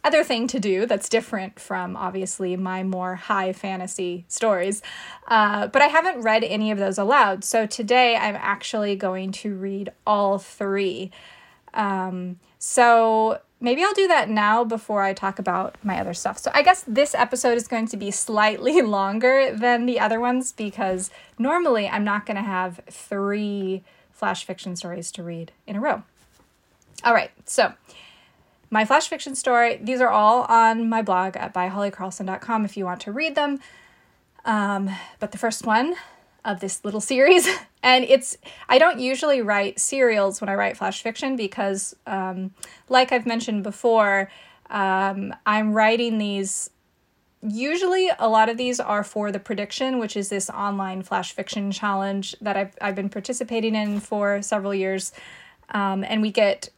other 0.04 0.22
thing 0.22 0.46
to 0.46 0.60
do 0.60 0.84
that's 0.84 1.08
different 1.08 1.58
from 1.58 1.96
obviously 1.96 2.56
my 2.56 2.82
more 2.82 3.16
high 3.16 3.54
fantasy 3.54 4.26
stories. 4.28 4.82
Uh, 5.26 5.66
but 5.68 5.80
I 5.80 5.86
haven't 5.86 6.20
read 6.20 6.44
any 6.44 6.70
of 6.70 6.76
those 6.76 6.98
aloud. 6.98 7.42
So 7.42 7.64
today 7.64 8.16
I'm 8.16 8.36
actually 8.36 8.96
going 8.96 9.32
to 9.32 9.54
read 9.54 9.90
all 10.06 10.38
three. 10.38 11.10
Um, 11.72 12.38
so 12.58 13.40
maybe 13.60 13.82
I'll 13.82 13.94
do 13.94 14.08
that 14.08 14.28
now 14.28 14.62
before 14.62 15.02
I 15.02 15.14
talk 15.14 15.38
about 15.38 15.78
my 15.82 15.98
other 15.98 16.12
stuff. 16.12 16.36
So 16.36 16.50
I 16.52 16.60
guess 16.60 16.84
this 16.86 17.14
episode 17.14 17.56
is 17.56 17.66
going 17.66 17.86
to 17.88 17.96
be 17.96 18.10
slightly 18.10 18.82
longer 18.98 19.56
than 19.56 19.86
the 19.86 19.98
other 20.00 20.20
ones 20.20 20.52
because 20.52 21.10
normally 21.38 21.88
I'm 21.88 22.04
not 22.04 22.26
going 22.26 22.36
to 22.36 22.42
have 22.42 22.82
three 22.90 23.84
flash 24.12 24.44
fiction 24.44 24.76
stories 24.76 25.10
to 25.12 25.22
read 25.22 25.52
in 25.66 25.76
a 25.76 25.80
row. 25.80 26.02
All 27.02 27.14
right, 27.14 27.30
so 27.46 27.72
my 28.70 28.84
flash 28.84 29.08
fiction 29.08 29.34
story, 29.34 29.78
these 29.82 30.00
are 30.00 30.10
all 30.10 30.42
on 30.42 30.88
my 30.88 31.02
blog 31.02 31.36
at 31.36 31.54
byhollykarlsson.com 31.54 32.64
if 32.64 32.76
you 32.76 32.84
want 32.84 33.00
to 33.02 33.12
read 33.12 33.34
them. 33.34 33.58
Um, 34.44 34.90
but 35.18 35.32
the 35.32 35.38
first 35.38 35.66
one 35.66 35.94
of 36.44 36.60
this 36.60 36.84
little 36.84 37.00
series, 37.00 37.48
and 37.82 38.04
it's, 38.04 38.36
I 38.68 38.78
don't 38.78 39.00
usually 39.00 39.40
write 39.40 39.80
serials 39.80 40.40
when 40.40 40.48
I 40.48 40.54
write 40.54 40.76
flash 40.76 41.02
fiction 41.02 41.36
because, 41.36 41.96
um, 42.06 42.54
like 42.88 43.12
I've 43.12 43.26
mentioned 43.26 43.62
before, 43.62 44.30
um, 44.70 45.34
I'm 45.46 45.72
writing 45.72 46.18
these. 46.18 46.70
Usually, 47.42 48.10
a 48.18 48.28
lot 48.28 48.50
of 48.50 48.58
these 48.58 48.78
are 48.78 49.02
for 49.02 49.32
the 49.32 49.40
prediction, 49.40 49.98
which 49.98 50.14
is 50.14 50.28
this 50.28 50.50
online 50.50 51.02
flash 51.02 51.32
fiction 51.32 51.72
challenge 51.72 52.36
that 52.42 52.56
I've, 52.56 52.74
I've 52.82 52.94
been 52.94 53.08
participating 53.08 53.74
in 53.74 53.98
for 54.00 54.42
several 54.42 54.74
years. 54.74 55.12
Um, 55.72 56.04
and 56.04 56.22
we 56.22 56.30
get 56.30 56.70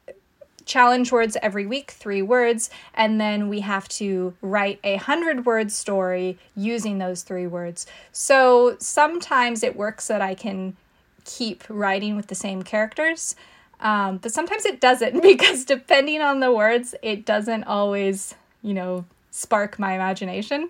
challenge 0.64 1.12
words 1.12 1.36
every 1.42 1.66
week, 1.66 1.90
three 1.90 2.22
words, 2.22 2.70
and 2.94 3.20
then 3.20 3.48
we 3.48 3.60
have 3.60 3.88
to 3.88 4.34
write 4.40 4.78
a 4.84 4.96
hundred 4.96 5.44
word 5.44 5.72
story 5.72 6.38
using 6.56 6.98
those 6.98 7.22
three 7.22 7.46
words. 7.46 7.86
So 8.12 8.76
sometimes 8.78 9.62
it 9.62 9.76
works 9.76 10.08
that 10.08 10.22
I 10.22 10.34
can 10.34 10.76
keep 11.24 11.64
writing 11.68 12.16
with 12.16 12.28
the 12.28 12.34
same 12.34 12.62
characters, 12.62 13.36
um, 13.80 14.18
but 14.18 14.32
sometimes 14.32 14.64
it 14.64 14.80
doesn't 14.80 15.22
because 15.22 15.64
depending 15.64 16.20
on 16.20 16.40
the 16.40 16.52
words, 16.52 16.94
it 17.02 17.24
doesn't 17.24 17.64
always, 17.64 18.34
you 18.62 18.74
know, 18.74 19.04
spark 19.30 19.78
my 19.78 19.94
imagination. 19.94 20.68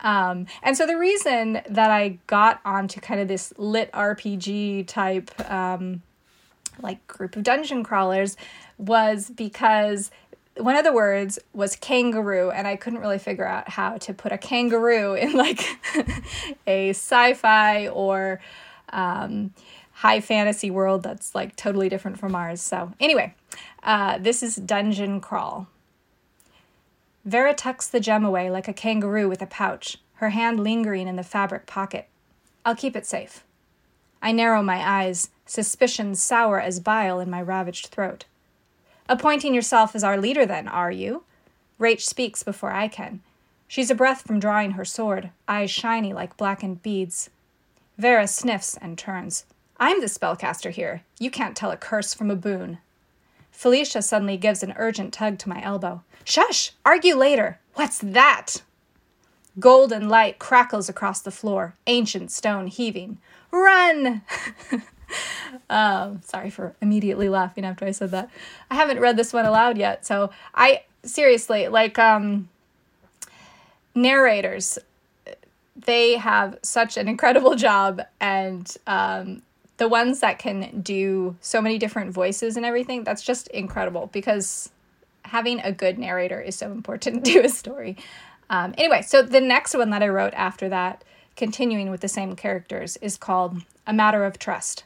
Um, 0.00 0.46
and 0.62 0.76
so 0.76 0.86
the 0.86 0.96
reason 0.96 1.60
that 1.68 1.90
I 1.90 2.18
got 2.26 2.60
onto 2.64 3.00
kind 3.00 3.20
of 3.20 3.28
this 3.28 3.52
lit 3.56 3.90
RPG 3.92 4.86
type 4.86 5.30
um, 5.50 6.02
like 6.82 7.06
group 7.06 7.36
of 7.36 7.42
dungeon 7.42 7.82
crawlers 7.82 8.36
was 8.78 9.30
because 9.30 10.10
one 10.56 10.76
of 10.76 10.84
the 10.84 10.92
words 10.92 11.38
was 11.52 11.76
kangaroo 11.76 12.50
and 12.50 12.66
i 12.66 12.76
couldn't 12.76 13.00
really 13.00 13.18
figure 13.18 13.46
out 13.46 13.68
how 13.68 13.96
to 13.98 14.14
put 14.14 14.32
a 14.32 14.38
kangaroo 14.38 15.14
in 15.14 15.32
like 15.32 15.62
a 16.66 16.90
sci-fi 16.90 17.88
or 17.88 18.40
um, 18.90 19.52
high 19.96 20.20
fantasy 20.20 20.70
world 20.70 21.02
that's 21.02 21.34
like 21.34 21.56
totally 21.56 21.88
different 21.88 22.18
from 22.18 22.34
ours. 22.34 22.60
So 22.60 22.92
anyway 23.00 23.34
uh, 23.82 24.18
this 24.18 24.42
is 24.42 24.56
dungeon 24.56 25.20
crawl. 25.20 25.68
Vera 27.24 27.54
tucks 27.54 27.88
the 27.88 27.98
gem 27.98 28.24
away 28.24 28.50
like 28.50 28.68
a 28.68 28.74
kangaroo 28.74 29.28
with 29.28 29.40
a 29.40 29.46
pouch 29.46 29.96
her 30.14 30.30
hand 30.30 30.60
lingering 30.60 31.08
in 31.08 31.16
the 31.16 31.22
fabric 31.22 31.66
pocket. 31.66 32.08
I'll 32.64 32.76
keep 32.76 32.94
it 32.94 33.06
safe 33.06 33.42
i 34.22 34.32
narrow 34.32 34.62
my 34.62 34.76
eyes 34.76 35.30
suspicion 35.46 36.14
sour 36.14 36.60
as 36.60 36.80
bile 36.80 37.20
in 37.20 37.30
my 37.30 37.40
ravaged 37.40 37.86
throat. 37.86 38.24
Appointing 39.08 39.54
yourself 39.54 39.94
as 39.94 40.02
our 40.02 40.18
leader, 40.18 40.44
then, 40.44 40.66
are 40.66 40.90
you? 40.90 41.22
Rach 41.78 42.00
speaks 42.00 42.42
before 42.42 42.72
I 42.72 42.88
can. 42.88 43.20
She's 43.68 43.90
a 43.90 43.94
breath 43.94 44.22
from 44.22 44.40
drawing 44.40 44.72
her 44.72 44.84
sword, 44.84 45.30
eyes 45.46 45.70
shiny 45.70 46.12
like 46.12 46.36
blackened 46.36 46.82
beads. 46.82 47.30
Vera 47.98 48.26
sniffs 48.26 48.76
and 48.76 48.98
turns. 48.98 49.44
I'm 49.78 50.00
the 50.00 50.06
spellcaster 50.06 50.70
here. 50.70 51.02
You 51.18 51.30
can't 51.30 51.56
tell 51.56 51.70
a 51.70 51.76
curse 51.76 52.14
from 52.14 52.30
a 52.30 52.36
boon. 52.36 52.78
Felicia 53.50 54.02
suddenly 54.02 54.36
gives 54.36 54.62
an 54.62 54.74
urgent 54.76 55.12
tug 55.12 55.38
to 55.38 55.48
my 55.48 55.62
elbow. 55.62 56.02
Shush! 56.24 56.72
Argue 56.84 57.14
later! 57.14 57.58
What's 57.74 57.98
that? 57.98 58.62
Golden 59.58 60.08
light 60.08 60.38
crackles 60.38 60.88
across 60.88 61.20
the 61.20 61.30
floor, 61.30 61.74
ancient 61.86 62.30
stone 62.30 62.66
heaving. 62.66 63.18
Run! 63.50 64.22
um, 65.70 66.20
sorry 66.22 66.50
for 66.50 66.74
immediately 66.80 67.28
laughing 67.28 67.64
after 67.64 67.84
I 67.86 67.92
said 67.92 68.10
that. 68.10 68.30
I 68.70 68.74
haven't 68.74 69.00
read 69.00 69.16
this 69.16 69.32
one 69.32 69.46
aloud 69.46 69.78
yet, 69.78 70.04
so 70.06 70.30
I 70.54 70.82
seriously 71.04 71.68
like 71.68 71.98
um, 71.98 72.48
narrators. 73.94 74.78
they 75.74 76.16
have 76.16 76.58
such 76.62 76.96
an 76.96 77.08
incredible 77.08 77.54
job, 77.66 78.02
and 78.20 78.76
um, 78.86 79.42
the 79.76 79.88
ones 79.88 80.20
that 80.20 80.38
can 80.38 80.80
do 80.80 81.36
so 81.40 81.60
many 81.60 81.78
different 81.78 82.12
voices 82.12 82.56
and 82.56 82.64
everything, 82.66 83.04
that's 83.04 83.22
just 83.22 83.48
incredible 83.48 84.08
because 84.12 84.70
having 85.24 85.60
a 85.60 85.72
good 85.72 85.98
narrator 85.98 86.40
is 86.40 86.56
so 86.56 86.70
important 86.70 87.24
to 87.26 87.40
a 87.40 87.48
story. 87.48 87.96
Um, 88.48 88.74
anyway, 88.78 89.02
so 89.02 89.22
the 89.22 89.40
next 89.40 89.74
one 89.74 89.90
that 89.90 90.02
I 90.02 90.08
wrote 90.08 90.34
after 90.34 90.68
that, 90.68 91.02
continuing 91.36 91.90
with 91.90 92.00
the 92.00 92.08
same 92.08 92.36
characters, 92.36 92.96
is 92.98 93.16
called 93.16 93.62
A 93.86 93.92
Matter 93.92 94.24
of 94.24 94.38
Trust. 94.38 94.84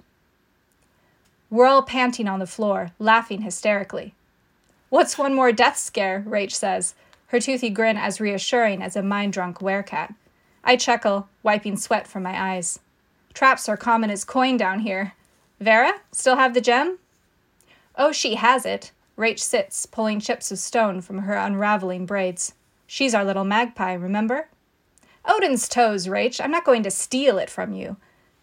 We're 1.51 1.67
all 1.67 1.83
panting 1.83 2.29
on 2.29 2.39
the 2.39 2.47
floor, 2.47 2.93
laughing 2.99 3.43
hysterically. 3.43 4.15
What's 4.89 5.19
one 5.19 5.35
more 5.35 5.53
death 5.53 5.77
scare? 5.77 6.25
Rach 6.27 6.53
says, 6.53 6.95
her 7.29 7.41
toothy 7.41 7.71
grin 7.71 7.97
as 7.97 8.21
reassuring 8.21 8.83
as 8.83 8.97
a 8.97 9.03
mind 9.03 9.33
drunk 9.33 9.59
werecat. 9.59 10.15
I 10.65 10.77
chuckle, 10.77 11.29
wiping 11.43 11.77
sweat 11.77 12.07
from 12.07 12.25
my 12.25 12.55
eyes. 12.55 12.81
Traps 13.35 13.69
are 13.69 13.77
common 13.77 14.11
as 14.11 14.25
coin 14.25 14.57
down 14.57 14.81
here. 14.81 15.15
Vera, 15.61 15.93
still 16.11 16.37
have 16.37 16.55
the 16.55 16.61
gem? 16.61 16.99
Oh, 17.97 18.11
she 18.11 18.35
has 18.35 18.67
it. 18.67 18.91
Rach 19.17 19.39
sits, 19.39 19.87
pulling 19.87 20.19
chips 20.19 20.51
of 20.51 20.59
stone 20.59 21.01
from 21.01 21.19
her 21.19 21.35
unraveling 21.35 22.07
braids. 22.07 22.55
She's 22.93 23.15
our 23.15 23.25
little 23.25 23.45
magpie, 23.45 23.93
remember? 23.93 24.49
Odin's 25.25 25.69
toes, 25.69 26.09
Rach. 26.09 26.41
I'm 26.43 26.51
not 26.51 26.65
going 26.65 26.83
to 26.83 26.91
steal 26.91 27.39
it 27.39 27.49
from 27.49 27.73
you. 27.73 27.99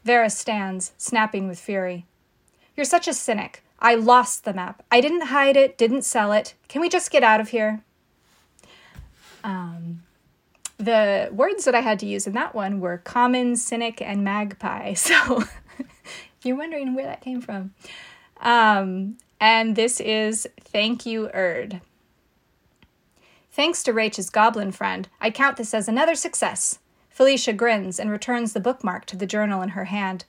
Vera 0.06 0.30
stands, 0.30 0.94
snapping 0.98 1.50
with 1.50 1.60
fury. 1.60 2.06
You're 2.74 2.86
such 2.86 3.10
a 3.10 3.13
cynic. 3.13 3.62
I 3.77 3.96
lost 3.96 4.46
the 4.46 4.54
map. 4.54 4.84
I 4.89 5.01
didn't 5.01 5.27
hide 5.27 5.58
it, 5.58 5.77
didn't 5.77 6.04
sell 6.04 6.32
it. 6.32 6.54
Can 6.70 6.80
we 6.80 6.88
just 6.88 7.12
get 7.12 7.24
out 7.24 7.42
of 7.42 7.50
here? 7.50 7.82
Um, 9.44 10.04
the 10.77 11.27
words 11.34 11.66
that 11.66 11.75
I 11.75 11.82
had 11.82 12.00
to 12.00 12.06
use 12.06 12.25
in 12.25 12.32
that 12.32 12.56
one 12.56 12.80
were 12.80 13.00
common, 13.00 13.58
cynic, 13.58 14.01
and 14.01 14.24
magpie. 14.24 14.94
So 15.04 15.44
you're 16.42 16.56
wondering 16.56 16.96
where 16.96 17.08
that 17.08 17.20
came 17.20 17.42
from. 17.42 17.74
Um, 18.39 19.18
and 19.42 19.75
this 19.75 20.00
is 20.00 20.48
Thank 20.62 21.06
You, 21.06 21.30
Erd. 21.34 21.82
Thanks 23.57 23.81
to 23.81 23.91
Rach's 23.91 24.29
goblin 24.29 24.71
friend, 24.71 25.09
I 25.19 25.31
count 25.31 25.57
this 25.57 25.73
as 25.73 25.87
another 25.87 26.13
success. 26.13 26.77
Felicia 27.09 27.53
grins 27.53 27.99
and 27.99 28.11
returns 28.11 28.53
the 28.53 28.59
bookmark 28.59 29.05
to 29.05 29.15
the 29.15 29.25
journal 29.25 29.63
in 29.63 29.69
her 29.69 29.85
hand. 29.85 30.25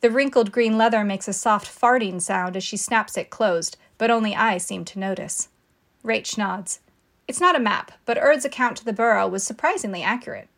The 0.00 0.10
wrinkled 0.10 0.50
green 0.50 0.78
leather 0.78 1.04
makes 1.04 1.28
a 1.28 1.34
soft 1.34 1.68
farting 1.68 2.22
sound 2.22 2.56
as 2.56 2.64
she 2.64 2.78
snaps 2.78 3.18
it 3.18 3.28
closed, 3.28 3.76
but 3.98 4.10
only 4.10 4.34
I 4.34 4.56
seem 4.56 4.86
to 4.86 4.98
notice. 4.98 5.50
Rach 6.02 6.38
nods. 6.38 6.80
It's 7.28 7.38
not 7.38 7.54
a 7.54 7.60
map, 7.60 7.92
but 8.06 8.16
Erd's 8.16 8.46
account 8.46 8.78
to 8.78 8.84
the 8.86 8.94
burrow 8.94 9.28
was 9.28 9.44
surprisingly 9.44 10.02
accurate. 10.02 10.48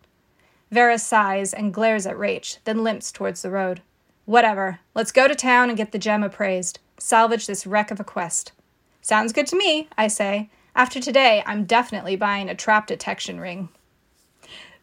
Vera 0.71 1.01
sighs 1.01 1.53
and 1.53 1.75
glares 1.75 2.07
at 2.07 2.15
Rach, 2.15 2.59
then 2.63 2.85
limps 2.85 3.11
towards 3.11 3.43
the 3.43 3.51
road. 3.51 3.83
Whatever. 4.27 4.79
Let's 4.95 5.11
go 5.11 5.27
to 5.27 5.35
town 5.35 5.71
and 5.71 5.77
get 5.77 5.91
the 5.91 5.99
gem 5.99 6.23
appraised. 6.23 6.79
Salvage 6.99 7.49
this 7.49 7.67
wreck 7.67 7.91
of 7.91 7.99
a 7.99 8.05
quest. 8.05 8.53
Sounds 9.01 9.33
good 9.33 9.49
to 9.49 9.57
me, 9.57 9.89
I 9.99 10.07
say. 10.07 10.51
After 10.75 11.01
today, 11.01 11.43
I'm 11.47 11.65
definitely 11.65 12.17
buying 12.17 12.49
a 12.49 12.55
trap 12.55 12.87
detection 12.87 13.41
ring. 13.41 13.69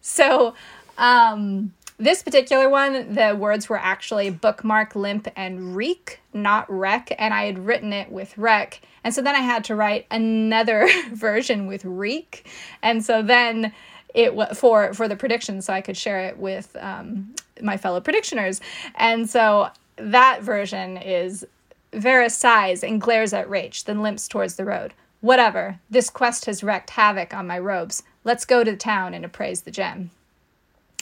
So, 0.01 0.53
um, 0.97 1.73
this 1.97 2.23
particular 2.23 2.69
one, 2.69 3.13
the 3.13 3.35
words 3.35 3.67
were 3.67 3.77
actually 3.77 4.29
bookmark, 4.29 4.95
limp, 4.95 5.27
and 5.35 5.75
reek, 5.75 6.21
not 6.33 6.69
wreck, 6.71 7.13
and 7.19 7.33
I 7.33 7.43
had 7.43 7.59
written 7.59 7.91
it 7.91 8.09
with 8.09 8.37
wreck. 8.37 8.81
And 9.03 9.13
so 9.13 9.21
then 9.21 9.35
I 9.35 9.39
had 9.39 9.65
to 9.65 9.75
write 9.75 10.05
another 10.09 10.87
version 11.11 11.67
with 11.67 11.83
reek. 11.83 12.47
And 12.81 13.03
so 13.03 13.21
then 13.21 13.73
it 14.13 14.33
was 14.33 14.57
for 14.57 14.93
for 14.93 15.07
the 15.07 15.15
prediction 15.15 15.61
so 15.61 15.73
I 15.73 15.81
could 15.81 15.97
share 15.97 16.21
it 16.21 16.37
with 16.37 16.75
um, 16.79 17.35
my 17.61 17.75
fellow 17.75 17.99
predictioners. 17.99 18.61
And 18.95 19.29
so 19.29 19.69
that 19.97 20.41
version 20.41 20.95
is 20.95 21.45
Vera 21.91 22.29
sighs 22.29 22.83
and 22.83 23.01
glares 23.01 23.33
at 23.33 23.47
Rach, 23.49 23.83
then 23.83 24.01
limps 24.01 24.27
towards 24.27 24.55
the 24.55 24.63
road. 24.63 24.93
Whatever, 25.21 25.79
this 25.89 26.09
quest 26.09 26.45
has 26.45 26.63
wreaked 26.63 26.91
havoc 26.91 27.33
on 27.33 27.47
my 27.47 27.59
robes. 27.59 28.03
Let's 28.23 28.45
go 28.45 28.63
to 28.63 28.75
town 28.75 29.13
and 29.13 29.25
appraise 29.25 29.61
the 29.61 29.71
gem. 29.71 30.11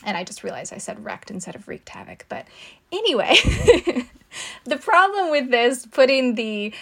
And 0.04 0.18
I 0.18 0.24
just 0.24 0.44
realized 0.44 0.74
I 0.74 0.78
said 0.78 1.04
wrecked 1.04 1.32
instead 1.32 1.56
of 1.56 1.68
wreaked 1.68 1.90
havoc. 1.90 2.26
But 2.30 2.48
anyway, 2.92 3.36
the 4.64 4.78
problem 4.78 5.32
with 5.32 5.52
this, 5.52 5.86
putting 5.86 6.36
the 6.36 6.74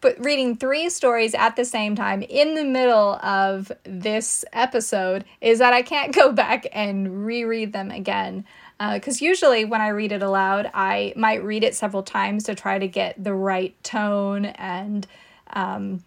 but 0.00 0.22
reading 0.22 0.54
three 0.54 0.90
stories 0.90 1.34
at 1.34 1.56
the 1.56 1.64
same 1.64 1.96
time 1.96 2.20
in 2.20 2.54
the 2.54 2.64
middle 2.64 3.14
of 3.22 3.72
this 3.84 4.44
episode 4.52 5.24
is 5.40 5.60
that 5.60 5.72
I 5.72 5.80
can't 5.80 6.14
go 6.14 6.30
back 6.30 6.66
and 6.72 7.24
reread 7.24 7.72
them 7.72 7.90
again. 7.90 8.44
Because 8.78 9.22
uh, 9.22 9.24
usually 9.24 9.64
when 9.64 9.80
I 9.80 9.88
read 9.88 10.12
it 10.12 10.22
aloud, 10.22 10.70
I 10.74 11.14
might 11.16 11.42
read 11.42 11.64
it 11.64 11.74
several 11.74 12.02
times 12.02 12.44
to 12.44 12.54
try 12.54 12.78
to 12.78 12.86
get 12.86 13.22
the 13.22 13.32
right 13.34 13.74
tone 13.82 14.44
and. 14.44 15.06
Um, 15.52 16.02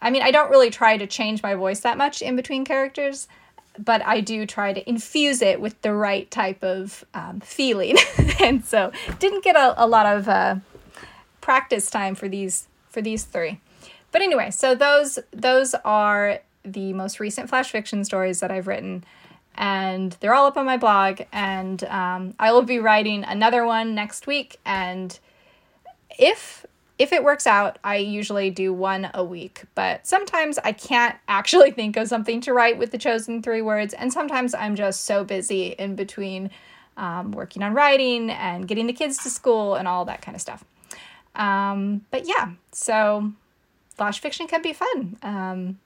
I 0.00 0.10
mean, 0.10 0.22
I 0.22 0.30
don't 0.30 0.50
really 0.50 0.70
try 0.70 0.96
to 0.96 1.06
change 1.06 1.42
my 1.42 1.54
voice 1.54 1.80
that 1.80 1.96
much 1.98 2.22
in 2.22 2.36
between 2.36 2.64
characters 2.64 3.28
but 3.78 4.04
I 4.04 4.20
do 4.20 4.46
try 4.46 4.72
to 4.72 4.88
infuse 4.88 5.42
it 5.42 5.60
with 5.60 5.80
the 5.82 5.94
right 5.94 6.30
type 6.30 6.62
of 6.62 7.04
um, 7.14 7.40
feeling. 7.40 7.96
and 8.40 8.64
so 8.64 8.92
didn't 9.18 9.44
get 9.44 9.56
a, 9.56 9.74
a 9.82 9.86
lot 9.86 10.06
of 10.06 10.28
uh, 10.28 10.56
practice 11.40 11.90
time 11.90 12.14
for 12.14 12.28
these 12.28 12.68
for 12.88 13.00
these 13.00 13.24
three. 13.24 13.60
But 14.12 14.22
anyway, 14.22 14.50
so 14.50 14.74
those 14.74 15.18
those 15.32 15.74
are 15.84 16.40
the 16.64 16.92
most 16.92 17.20
recent 17.20 17.48
flash 17.48 17.70
fiction 17.70 18.04
stories 18.04 18.40
that 18.40 18.50
I've 18.50 18.66
written, 18.66 19.04
and 19.54 20.16
they're 20.20 20.34
all 20.34 20.46
up 20.46 20.56
on 20.56 20.66
my 20.66 20.76
blog. 20.76 21.22
And 21.32 21.82
um, 21.84 22.34
I 22.38 22.52
will 22.52 22.62
be 22.62 22.78
writing 22.78 23.24
another 23.24 23.64
one 23.64 23.94
next 23.94 24.26
week. 24.26 24.58
And 24.64 25.18
if 26.18 26.66
if 27.00 27.14
it 27.14 27.24
works 27.24 27.46
out, 27.46 27.78
I 27.82 27.96
usually 27.96 28.50
do 28.50 28.74
one 28.74 29.08
a 29.14 29.24
week, 29.24 29.62
but 29.74 30.06
sometimes 30.06 30.58
I 30.58 30.72
can't 30.72 31.16
actually 31.28 31.70
think 31.70 31.96
of 31.96 32.06
something 32.08 32.42
to 32.42 32.52
write 32.52 32.76
with 32.76 32.90
the 32.90 32.98
chosen 32.98 33.42
three 33.42 33.62
words, 33.62 33.94
and 33.94 34.12
sometimes 34.12 34.54
I'm 34.54 34.76
just 34.76 35.04
so 35.04 35.24
busy 35.24 35.68
in 35.68 35.96
between 35.96 36.50
um, 36.98 37.32
working 37.32 37.62
on 37.62 37.72
writing 37.72 38.28
and 38.28 38.68
getting 38.68 38.86
the 38.86 38.92
kids 38.92 39.16
to 39.22 39.30
school 39.30 39.76
and 39.76 39.88
all 39.88 40.04
that 40.04 40.20
kind 40.20 40.34
of 40.34 40.42
stuff. 40.42 40.62
Um, 41.34 42.04
but 42.10 42.28
yeah, 42.28 42.50
so 42.72 43.32
flash 43.96 44.20
fiction 44.20 44.46
can 44.46 44.60
be 44.60 44.74
fun. 44.74 45.16
Um, 45.22 45.78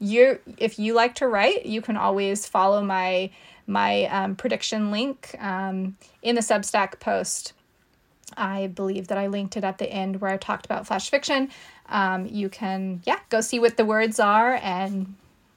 you, 0.00 0.40
if 0.58 0.80
you 0.80 0.94
like 0.94 1.14
to 1.16 1.28
write, 1.28 1.64
you 1.64 1.80
can 1.80 1.96
always 1.96 2.46
follow 2.46 2.82
my 2.82 3.30
my 3.68 4.06
um, 4.06 4.34
prediction 4.34 4.90
link 4.90 5.36
um, 5.38 5.96
in 6.22 6.34
the 6.34 6.40
Substack 6.40 6.98
post 6.98 7.52
I 8.36 8.68
believe 8.68 9.08
that 9.08 9.18
I 9.18 9.26
linked 9.26 9.56
it 9.56 9.64
at 9.64 9.78
the 9.78 9.90
end 9.90 10.20
where 10.20 10.30
I 10.30 10.36
talked 10.36 10.66
about 10.66 10.86
flash 10.86 11.10
fiction. 11.10 11.50
Um, 11.88 12.26
you 12.26 12.48
can, 12.48 13.02
yeah, 13.04 13.18
go 13.28 13.40
see 13.40 13.58
what 13.58 13.76
the 13.76 13.84
words 13.84 14.20
are 14.20 14.58
and 14.62 15.14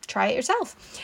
try 0.08 0.28
it 0.28 0.36
yourself. 0.36 1.00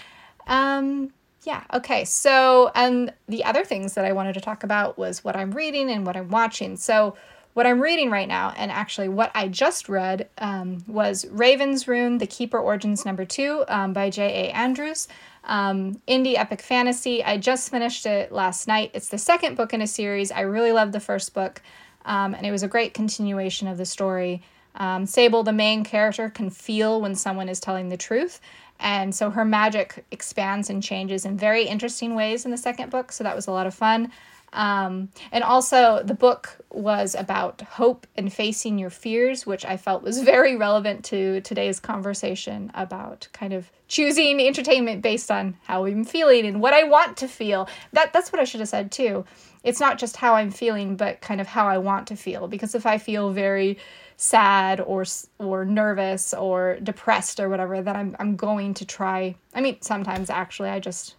Um, 0.47 1.11
yeah, 1.43 1.63
okay. 1.73 2.05
So, 2.05 2.71
and 2.75 3.13
the 3.27 3.43
other 3.43 3.63
things 3.63 3.93
that 3.93 4.05
I 4.05 4.11
wanted 4.11 4.33
to 4.33 4.41
talk 4.41 4.63
about 4.63 4.97
was 4.97 5.23
what 5.23 5.35
I'm 5.35 5.51
reading 5.51 5.89
and 5.89 6.05
what 6.05 6.17
I'm 6.17 6.29
watching. 6.29 6.75
So, 6.75 7.15
what 7.53 7.65
I'm 7.65 7.81
reading 7.81 8.11
right 8.11 8.27
now, 8.27 8.53
and 8.55 8.71
actually 8.71 9.09
what 9.09 9.31
I 9.33 9.47
just 9.47 9.89
read, 9.89 10.29
um, 10.37 10.83
was 10.87 11.25
Raven's 11.29 11.87
Rune, 11.87 12.19
The 12.19 12.27
Keeper 12.27 12.59
Origins 12.59 13.05
number 13.05 13.25
two 13.25 13.65
um, 13.67 13.91
by 13.91 14.09
J.A. 14.09 14.51
Andrews 14.51 15.07
um, 15.43 16.01
indie 16.07 16.37
epic 16.37 16.61
fantasy. 16.61 17.23
I 17.23 17.37
just 17.37 17.69
finished 17.69 18.05
it 18.05 18.31
last 18.31 18.67
night. 18.67 18.91
It's 18.93 19.09
the 19.09 19.17
second 19.17 19.55
book 19.55 19.73
in 19.73 19.81
a 19.81 19.87
series. 19.87 20.31
I 20.31 20.41
really 20.41 20.71
loved 20.71 20.93
the 20.93 20.99
first 20.99 21.33
book, 21.33 21.61
um, 22.05 22.33
and 22.33 22.45
it 22.45 22.51
was 22.51 22.63
a 22.63 22.67
great 22.67 22.93
continuation 22.93 23.67
of 23.67 23.77
the 23.77 23.85
story. 23.85 24.41
Um, 24.75 25.05
Sable, 25.05 25.43
the 25.43 25.51
main 25.51 25.83
character, 25.83 26.29
can 26.29 26.49
feel 26.49 27.01
when 27.01 27.15
someone 27.15 27.49
is 27.49 27.59
telling 27.59 27.89
the 27.89 27.97
truth, 27.97 28.39
and 28.79 29.13
so 29.13 29.29
her 29.29 29.43
magic 29.43 30.05
expands 30.11 30.69
and 30.69 30.81
changes 30.81 31.25
in 31.25 31.37
very 31.37 31.63
interesting 31.63 32.15
ways 32.15 32.45
in 32.45 32.51
the 32.51 32.57
second 32.57 32.89
book. 32.89 33.11
So 33.11 33.23
that 33.23 33.35
was 33.35 33.47
a 33.47 33.51
lot 33.51 33.67
of 33.67 33.73
fun. 33.73 34.11
Um, 34.53 35.09
and 35.31 35.43
also, 35.43 36.01
the 36.03 36.13
book 36.13 36.57
was 36.71 37.15
about 37.15 37.61
hope 37.61 38.07
and 38.15 38.31
facing 38.31 38.77
your 38.77 38.89
fears, 38.89 39.45
which 39.45 39.65
I 39.65 39.77
felt 39.77 40.03
was 40.03 40.19
very 40.23 40.55
relevant 40.55 41.05
to 41.05 41.41
today's 41.41 41.79
conversation 41.79 42.71
about 42.73 43.27
kind 43.33 43.53
of 43.53 43.71
choosing 43.87 44.39
entertainment 44.39 45.01
based 45.01 45.31
on 45.31 45.57
how 45.63 45.85
I'm 45.85 46.03
feeling 46.03 46.45
and 46.45 46.61
what 46.61 46.73
I 46.73 46.83
want 46.83 47.17
to 47.17 47.27
feel. 47.27 47.67
That 47.93 48.13
that's 48.13 48.31
what 48.31 48.39
I 48.39 48.43
should 48.43 48.59
have 48.59 48.69
said 48.69 48.91
too. 48.91 49.25
It's 49.63 49.79
not 49.79 49.97
just 49.99 50.15
how 50.15 50.35
I'm 50.35 50.51
feeling, 50.51 50.95
but 50.95 51.21
kind 51.21 51.41
of 51.41 51.47
how 51.47 51.67
I 51.67 51.79
want 51.79 52.07
to 52.07 52.15
feel. 52.15 52.47
Because 52.47 52.75
if 52.75 52.85
I 52.85 52.97
feel 52.97 53.31
very 53.31 53.77
sad 54.15 54.79
or 54.81 55.05
or 55.37 55.65
nervous 55.65 56.33
or 56.33 56.77
depressed 56.81 57.39
or 57.39 57.49
whatever, 57.49 57.81
then 57.81 57.95
I'm 57.95 58.15
I'm 58.19 58.35
going 58.35 58.73
to 58.75 58.85
try. 58.85 59.35
I 59.53 59.61
mean, 59.61 59.81
sometimes 59.81 60.29
actually 60.29 60.69
I 60.69 60.79
just 60.79 61.15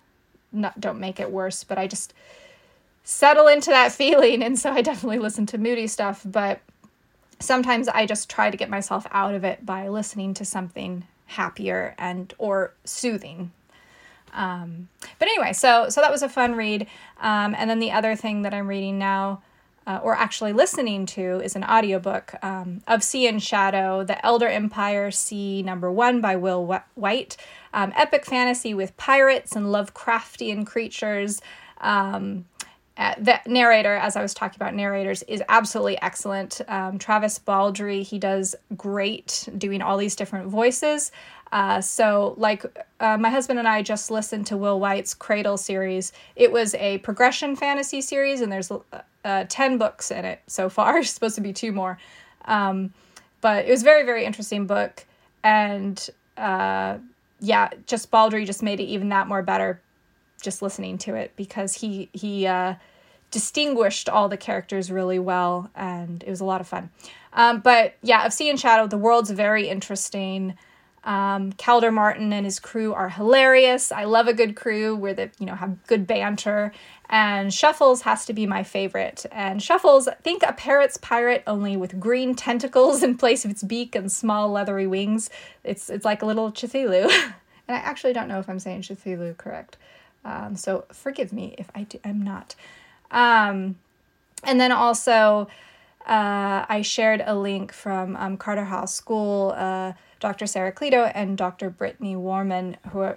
not, 0.53 0.81
don't 0.81 0.99
make 0.99 1.21
it 1.21 1.31
worse, 1.31 1.64
but 1.64 1.79
I 1.79 1.87
just 1.87 2.12
settle 3.05 3.47
into 3.47 3.71
that 3.71 3.93
feeling. 3.93 4.43
And 4.43 4.59
so 4.59 4.73
I 4.73 4.83
definitely 4.83 5.19
listen 5.19 5.47
to 5.47 5.59
moody 5.59 5.87
stuff, 5.87 6.23
but 6.25 6.61
sometimes 7.39 7.89
I 7.89 8.07
just 8.07 8.29
try 8.29 8.51
to 8.51 8.57
get 8.57 8.71
myself 8.71 9.07
out 9.11 9.35
of 9.35 9.45
it 9.45 9.65
by 9.65 9.89
listening 9.89 10.35
to 10.35 10.45
something 10.45 11.05
happier 11.27 11.95
and 11.99 12.33
or 12.39 12.75
soothing. 12.85 13.53
Um, 14.33 14.89
but 15.19 15.29
anyway, 15.29 15.53
so 15.53 15.89
so 15.89 16.01
that 16.01 16.11
was 16.11 16.23
a 16.23 16.29
fun 16.29 16.55
read. 16.55 16.87
Um, 17.21 17.55
and 17.57 17.69
then 17.69 17.81
the 17.81 17.93
other 17.93 18.15
thing 18.15 18.43
that 18.43 18.55
I'm 18.55 18.69
reading 18.69 18.99
now, 18.99 19.43
uh, 19.87 19.99
or 20.03 20.15
actually 20.15 20.53
listening 20.53 21.07
to, 21.07 21.41
is 21.41 21.57
an 21.57 21.65
audiobook 21.65 22.35
um, 22.43 22.83
of 22.87 23.03
Sea 23.03 23.27
and 23.27 23.43
Shadow, 23.43 24.05
The 24.05 24.25
Elder 24.25 24.49
Empire 24.49 25.11
Sea 25.11 25.63
Number 25.63 25.91
One 25.91 26.21
by 26.21 26.37
Will 26.37 26.81
Wight. 26.95 27.37
Um, 27.73 27.93
epic 27.97 28.25
fantasy 28.25 28.75
with 28.75 28.97
pirates 28.97 29.57
and 29.57 29.67
Lovecraftian 29.67 30.67
creatures. 30.67 31.41
Um, 31.81 32.45
uh, 33.01 33.15
the 33.19 33.41
narrator, 33.47 33.95
as 33.95 34.15
I 34.15 34.21
was 34.21 34.35
talking 34.35 34.57
about 34.57 34.75
narrators, 34.75 35.23
is 35.23 35.43
absolutely 35.49 35.99
excellent. 36.03 36.61
Um, 36.69 36.99
Travis 36.99 37.39
Baldree, 37.39 38.03
he 38.03 38.19
does 38.19 38.55
great 38.77 39.49
doing 39.57 39.81
all 39.81 39.97
these 39.97 40.15
different 40.15 40.49
voices. 40.49 41.11
Uh, 41.51 41.81
so, 41.81 42.35
like, 42.37 42.67
uh, 43.01 43.17
my 43.17 43.31
husband 43.31 43.59
and 43.59 43.67
I 43.67 43.81
just 43.81 44.11
listened 44.11 44.47
to 44.49 44.57
Will 44.59 44.79
Wight's 44.79 45.15
Cradle 45.15 45.57
series. 45.57 46.13
It 46.37 46.53
was 46.53 46.75
a 46.75 46.99
progression 46.99 47.57
fantasy 47.57 48.03
series, 48.03 48.43
and 48.43 48.53
there's 48.53 48.71
uh, 49.25 49.45
10 49.49 49.79
books 49.79 50.11
in 50.11 50.27
it 50.27 50.43
so 50.47 50.69
far. 50.69 50.93
There's 51.01 51.11
supposed 51.11 51.37
to 51.37 51.41
be 51.41 51.55
two 51.55 51.73
more. 51.73 51.99
Um, 52.45 52.93
but 53.41 53.65
it 53.65 53.71
was 53.71 53.83
very, 53.83 54.05
very 54.05 54.27
interesting 54.27 54.67
book. 54.67 55.07
And 55.43 56.07
uh, 56.37 56.99
yeah, 57.41 57.71
just 57.87 58.11
Baldry 58.11 58.45
just 58.45 58.63
made 58.63 58.79
it 58.79 58.85
even 58.85 59.09
that 59.09 59.27
more 59.27 59.43
better 59.43 59.81
just 60.43 60.61
listening 60.61 60.99
to 60.99 61.15
it 61.15 61.33
because 61.37 61.75
he, 61.75 62.11
he, 62.13 62.47
uh, 62.47 62.75
distinguished 63.31 64.09
all 64.09 64.29
the 64.29 64.37
characters 64.37 64.90
really 64.90 65.19
well 65.19 65.71
and 65.75 66.23
it 66.23 66.31
was 66.31 66.40
a 66.40 66.45
lot 66.45 66.61
of 66.61 66.69
fun. 66.69 66.90
Um, 67.33 67.61
but 67.61 67.95
yeah, 68.03 68.27
of 68.27 68.33
Sea 68.33 68.51
and 68.51 68.59
Shadow, 68.59 68.87
the 68.87 68.99
world's 68.99 69.31
very 69.31 69.69
interesting. 69.69 70.57
Um, 71.05 71.53
Calder 71.53 71.90
Marten 71.90 72.33
and 72.33 72.45
his 72.45 72.61
crew 72.61 72.93
are 72.93 73.09
hilarious. 73.09 73.90
I 73.90 74.05
love 74.05 74.29
a 74.29 74.35
good 74.35 74.55
crew 74.55 74.95
where 74.95 75.14
they, 75.14 75.31
you 75.38 75.47
know, 75.47 75.55
have 75.55 75.87
good 75.87 76.07
banter. 76.07 76.73
And 77.09 77.53
Shuffles 77.53 78.03
has 78.03 78.27
to 78.27 78.33
be 78.33 78.47
my 78.47 78.62
favorite. 78.62 79.25
And 79.33 79.62
Shuffles, 79.62 80.09
think 80.23 80.43
a 80.43 80.53
parrot's 80.53 80.99
pirate 80.99 81.43
only 81.47 81.77
with 81.77 81.99
green 81.99 82.35
tentacles 82.35 83.03
in 83.03 83.16
place 83.16 83.45
of 83.45 83.51
its 83.51 83.62
beak 83.62 83.95
and 83.95 84.12
small 84.12 84.51
leathery 84.51 84.87
wings. 84.87 85.31
It's 85.64 85.88
it's 85.88 86.05
like 86.05 86.23
a 86.23 86.27
little 86.27 86.53
Cthulhu. 86.53 87.11
and 87.69 87.77
I 87.77 87.81
actually 87.81 88.12
don't 88.12 88.29
know 88.29 88.38
if 88.38 88.49
I'm 88.49 88.59
saying 88.59 88.83
Cthulhu 88.83 89.37
correct. 89.37 89.77
Um, 90.25 90.55
so 90.55 90.85
forgive 90.93 91.33
me 91.33 91.55
if 91.57 91.71
I 91.75 91.85
do, 91.85 91.99
I'm 92.05 92.23
not. 92.23 92.55
Um, 93.11 93.77
and 94.44 94.61
then 94.61 94.73
also, 94.73 95.49
uh, 96.07 96.64
I 96.68 96.83
shared 96.83 97.23
a 97.25 97.35
link 97.35 97.73
from 97.73 98.16
um, 98.16 98.37
Carterhaugh 98.37 98.88
School. 98.88 99.55
Uh, 99.57 99.92
Dr. 100.20 100.46
Sara 100.46 100.70
Cleto 100.70 101.11
and 101.14 101.37
Dr. 101.37 101.70
Brittany 101.70 102.14
Warman, 102.14 102.77
who 102.90 103.14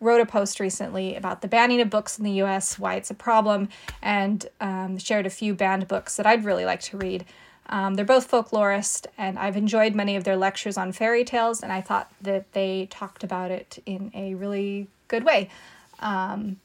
wrote 0.00 0.20
a 0.20 0.26
post 0.26 0.60
recently 0.60 1.16
about 1.16 1.40
the 1.40 1.48
banning 1.48 1.80
of 1.80 1.88
books 1.88 2.18
in 2.18 2.24
the 2.24 2.42
US, 2.42 2.78
why 2.78 2.94
it's 2.94 3.10
a 3.10 3.14
problem, 3.14 3.70
and 4.02 4.46
um, 4.60 4.98
shared 4.98 5.26
a 5.26 5.30
few 5.30 5.54
banned 5.54 5.88
books 5.88 6.16
that 6.16 6.26
I'd 6.26 6.44
really 6.44 6.66
like 6.66 6.82
to 6.82 6.98
read. 6.98 7.24
Um, 7.70 7.94
they're 7.94 8.04
both 8.04 8.30
folklorist, 8.30 9.06
and 9.16 9.38
I've 9.38 9.56
enjoyed 9.56 9.94
many 9.94 10.14
of 10.14 10.24
their 10.24 10.36
lectures 10.36 10.76
on 10.76 10.92
fairy 10.92 11.24
tales, 11.24 11.62
and 11.62 11.72
I 11.72 11.80
thought 11.80 12.12
that 12.20 12.52
they 12.52 12.86
talked 12.90 13.24
about 13.24 13.50
it 13.50 13.82
in 13.86 14.10
a 14.14 14.34
really 14.34 14.88
good 15.08 15.24
way. 15.24 15.48
Um, 16.00 16.58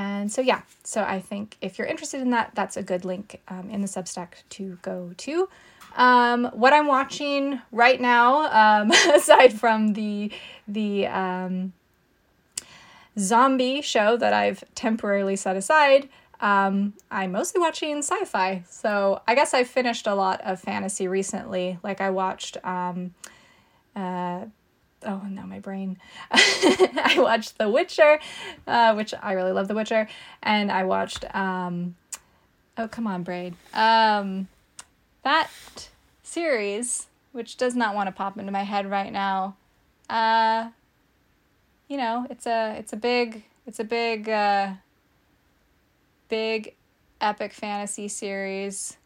and 0.00 0.32
so, 0.32 0.40
yeah, 0.40 0.62
so 0.82 1.02
I 1.02 1.20
think 1.20 1.58
if 1.60 1.76
you're 1.76 1.86
interested 1.86 2.22
in 2.22 2.30
that, 2.30 2.52
that's 2.54 2.78
a 2.78 2.82
good 2.82 3.04
link 3.04 3.38
um, 3.48 3.68
in 3.68 3.82
the 3.82 3.86
Substack 3.86 4.28
to 4.48 4.78
go 4.80 5.12
to. 5.18 5.46
Um, 5.94 6.46
what 6.54 6.72
I'm 6.72 6.86
watching 6.86 7.60
right 7.70 8.00
now, 8.00 8.80
um, 8.80 8.90
aside 9.14 9.52
from 9.52 9.92
the 9.92 10.32
the 10.66 11.06
um, 11.06 11.74
zombie 13.18 13.82
show 13.82 14.16
that 14.16 14.32
I've 14.32 14.64
temporarily 14.74 15.36
set 15.36 15.54
aside, 15.54 16.08
um, 16.40 16.94
I'm 17.10 17.32
mostly 17.32 17.60
watching 17.60 17.98
sci-fi. 17.98 18.62
So 18.70 19.20
I 19.28 19.34
guess 19.34 19.52
I 19.52 19.64
finished 19.64 20.06
a 20.06 20.14
lot 20.14 20.40
of 20.40 20.60
fantasy 20.60 21.08
recently. 21.08 21.78
Like 21.82 22.00
I 22.00 22.08
watched. 22.08 22.56
Um, 22.64 23.12
uh, 23.94 24.46
oh 25.04 25.22
no, 25.28 25.42
my 25.42 25.60
brain. 25.60 25.98
I 26.30 27.14
watched 27.18 27.58
The 27.58 27.68
Witcher, 27.68 28.18
uh, 28.66 28.94
which 28.94 29.14
I 29.20 29.32
really 29.32 29.52
love 29.52 29.68
The 29.68 29.74
Witcher, 29.74 30.08
and 30.42 30.70
I 30.70 30.84
watched. 30.84 31.24
Um, 31.34 31.96
oh 32.78 32.88
come 32.88 33.06
on, 33.06 33.22
Braid. 33.22 33.54
Um, 33.74 34.48
that 35.22 35.50
series, 36.22 37.06
which 37.32 37.56
does 37.56 37.74
not 37.74 37.94
want 37.94 38.08
to 38.08 38.12
pop 38.12 38.38
into 38.38 38.52
my 38.52 38.62
head 38.62 38.90
right 38.90 39.12
now, 39.12 39.56
uh, 40.08 40.70
you 41.88 41.96
know, 41.96 42.26
it's 42.30 42.46
a 42.46 42.76
it's 42.78 42.92
a 42.92 42.96
big 42.96 43.44
it's 43.66 43.80
a 43.80 43.84
big 43.84 44.28
uh, 44.28 44.72
big 46.28 46.74
epic 47.20 47.52
fantasy 47.52 48.08
series. 48.08 48.96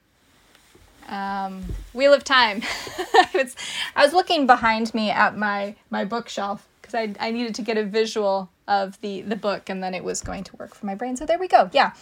Um, 1.08 1.64
Wheel 1.92 2.14
of 2.14 2.24
Time. 2.24 2.62
I, 3.14 3.28
was, 3.34 3.56
I 3.94 4.04
was 4.04 4.12
looking 4.12 4.46
behind 4.46 4.94
me 4.94 5.10
at 5.10 5.36
my 5.36 5.74
my 5.90 6.04
bookshelf 6.04 6.66
because 6.80 6.94
I 6.94 7.14
I 7.20 7.30
needed 7.30 7.54
to 7.56 7.62
get 7.62 7.76
a 7.76 7.84
visual 7.84 8.50
of 8.66 8.98
the 9.00 9.20
the 9.22 9.36
book 9.36 9.68
and 9.68 9.82
then 9.82 9.94
it 9.94 10.02
was 10.02 10.22
going 10.22 10.44
to 10.44 10.56
work 10.56 10.74
for 10.74 10.86
my 10.86 10.94
brain. 10.94 11.16
So 11.16 11.26
there 11.26 11.38
we 11.38 11.48
go. 11.48 11.68
Yeah. 11.72 11.92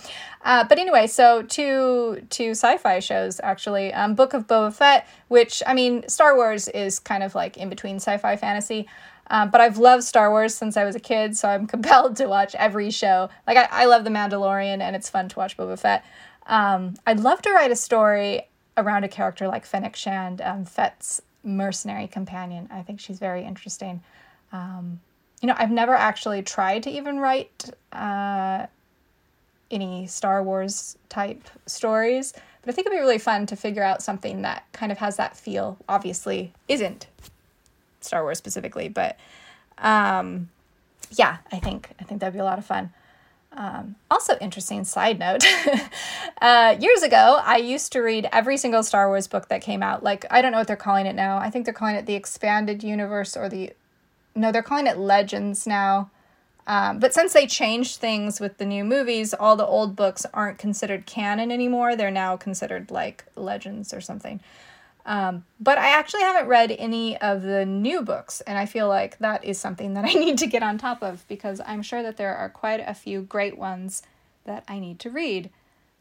Uh, 0.44 0.64
but 0.64 0.78
anyway 0.78 1.06
so 1.06 1.42
two 1.42 2.24
two 2.30 2.50
sci-fi 2.50 3.00
shows 3.00 3.40
actually. 3.42 3.92
Um, 3.92 4.14
book 4.14 4.34
of 4.34 4.46
boba 4.46 4.72
fett 4.72 5.08
which 5.28 5.62
i 5.66 5.74
mean 5.74 6.08
star 6.08 6.36
wars 6.36 6.68
is 6.68 6.98
kind 6.98 7.22
of 7.22 7.34
like 7.34 7.56
in 7.56 7.68
between 7.68 7.96
sci-fi 7.96 8.36
fantasy. 8.36 8.86
Um, 9.28 9.50
but 9.50 9.60
i've 9.60 9.78
loved 9.78 10.04
star 10.04 10.30
wars 10.30 10.54
since 10.54 10.76
i 10.76 10.84
was 10.84 10.94
a 10.94 11.00
kid 11.00 11.36
so 11.36 11.48
i'm 11.48 11.66
compelled 11.74 12.16
to 12.16 12.26
watch 12.26 12.54
every 12.54 12.90
show. 12.90 13.28
Like 13.46 13.56
i, 13.56 13.68
I 13.70 13.84
love 13.86 14.04
the 14.04 14.10
mandalorian 14.10 14.80
and 14.80 14.94
it's 14.94 15.10
fun 15.10 15.28
to 15.30 15.38
watch 15.38 15.56
boba 15.56 15.78
fett. 15.78 16.04
Um, 16.46 16.94
i'd 17.06 17.20
love 17.20 17.42
to 17.42 17.50
write 17.50 17.72
a 17.72 17.76
story 17.76 18.46
around 18.76 19.04
a 19.04 19.08
character 19.08 19.46
like 19.48 19.64
fennec 19.64 19.96
shand 19.96 20.40
um, 20.40 20.64
fett's 20.64 21.20
mercenary 21.44 22.06
companion 22.06 22.68
i 22.70 22.82
think 22.82 23.00
she's 23.00 23.18
very 23.18 23.44
interesting 23.44 24.00
um, 24.52 25.00
you 25.42 25.48
know, 25.48 25.54
I've 25.58 25.70
never 25.70 25.94
actually 25.94 26.42
tried 26.42 26.84
to 26.84 26.90
even 26.90 27.18
write 27.18 27.70
uh, 27.92 28.66
any 29.70 30.06
Star 30.06 30.42
Wars 30.42 30.96
type 31.08 31.42
stories, 31.66 32.32
but 32.32 32.70
I 32.70 32.72
think 32.72 32.86
it'd 32.86 32.96
be 32.96 33.00
really 33.00 33.18
fun 33.18 33.46
to 33.46 33.56
figure 33.56 33.82
out 33.82 34.02
something 34.02 34.42
that 34.42 34.64
kind 34.72 34.92
of 34.92 34.98
has 34.98 35.16
that 35.16 35.36
feel. 35.36 35.78
Obviously, 35.88 36.52
isn't 36.68 37.08
Star 38.00 38.22
Wars 38.22 38.38
specifically, 38.38 38.88
but 38.88 39.18
um, 39.78 40.48
yeah, 41.10 41.38
I 41.50 41.58
think 41.58 41.90
I 41.98 42.04
think 42.04 42.20
that'd 42.20 42.34
be 42.34 42.40
a 42.40 42.44
lot 42.44 42.58
of 42.58 42.64
fun. 42.64 42.92
Um, 43.54 43.96
also, 44.10 44.36
interesting 44.40 44.84
side 44.84 45.18
note 45.18 45.44
uh, 46.40 46.76
years 46.80 47.02
ago, 47.02 47.40
I 47.44 47.58
used 47.58 47.92
to 47.92 48.00
read 48.00 48.28
every 48.32 48.56
single 48.56 48.82
Star 48.82 49.08
Wars 49.08 49.26
book 49.26 49.48
that 49.48 49.60
came 49.60 49.82
out. 49.82 50.02
Like, 50.02 50.24
I 50.30 50.40
don't 50.40 50.52
know 50.52 50.58
what 50.58 50.66
they're 50.66 50.76
calling 50.76 51.06
it 51.06 51.14
now. 51.14 51.36
I 51.36 51.50
think 51.50 51.66
they're 51.66 51.74
calling 51.74 51.96
it 51.96 52.06
the 52.06 52.14
Expanded 52.14 52.82
Universe 52.82 53.36
or 53.36 53.48
the 53.48 53.72
no, 54.34 54.50
they're 54.50 54.62
calling 54.62 54.86
it 54.86 54.96
Legends 54.96 55.66
now. 55.66 56.10
Um, 56.66 57.00
but 57.00 57.12
since 57.12 57.32
they 57.32 57.46
changed 57.46 57.96
things 57.96 58.40
with 58.40 58.58
the 58.58 58.64
new 58.64 58.84
movies, 58.84 59.34
all 59.34 59.56
the 59.56 59.66
old 59.66 59.96
books 59.96 60.24
aren't 60.32 60.58
considered 60.58 61.06
canon 61.06 61.50
anymore. 61.50 61.96
They're 61.96 62.10
now 62.10 62.36
considered 62.36 62.90
like 62.90 63.24
legends 63.36 63.92
or 63.92 64.00
something. 64.00 64.40
Um, 65.04 65.44
but 65.58 65.78
I 65.78 65.88
actually 65.98 66.22
haven't 66.22 66.48
read 66.48 66.70
any 66.70 67.16
of 67.18 67.42
the 67.42 67.66
new 67.66 68.02
books, 68.02 68.40
and 68.42 68.56
I 68.56 68.66
feel 68.66 68.88
like 68.88 69.18
that 69.18 69.44
is 69.44 69.58
something 69.58 69.94
that 69.94 70.04
I 70.08 70.12
need 70.12 70.38
to 70.38 70.46
get 70.46 70.62
on 70.62 70.78
top 70.78 71.02
of 71.02 71.26
because 71.28 71.60
I'm 71.66 71.82
sure 71.82 72.02
that 72.02 72.16
there 72.16 72.36
are 72.36 72.48
quite 72.48 72.80
a 72.86 72.94
few 72.94 73.22
great 73.22 73.58
ones 73.58 74.02
that 74.44 74.64
I 74.68 74.78
need 74.78 74.98
to 75.00 75.10
read. 75.10 75.50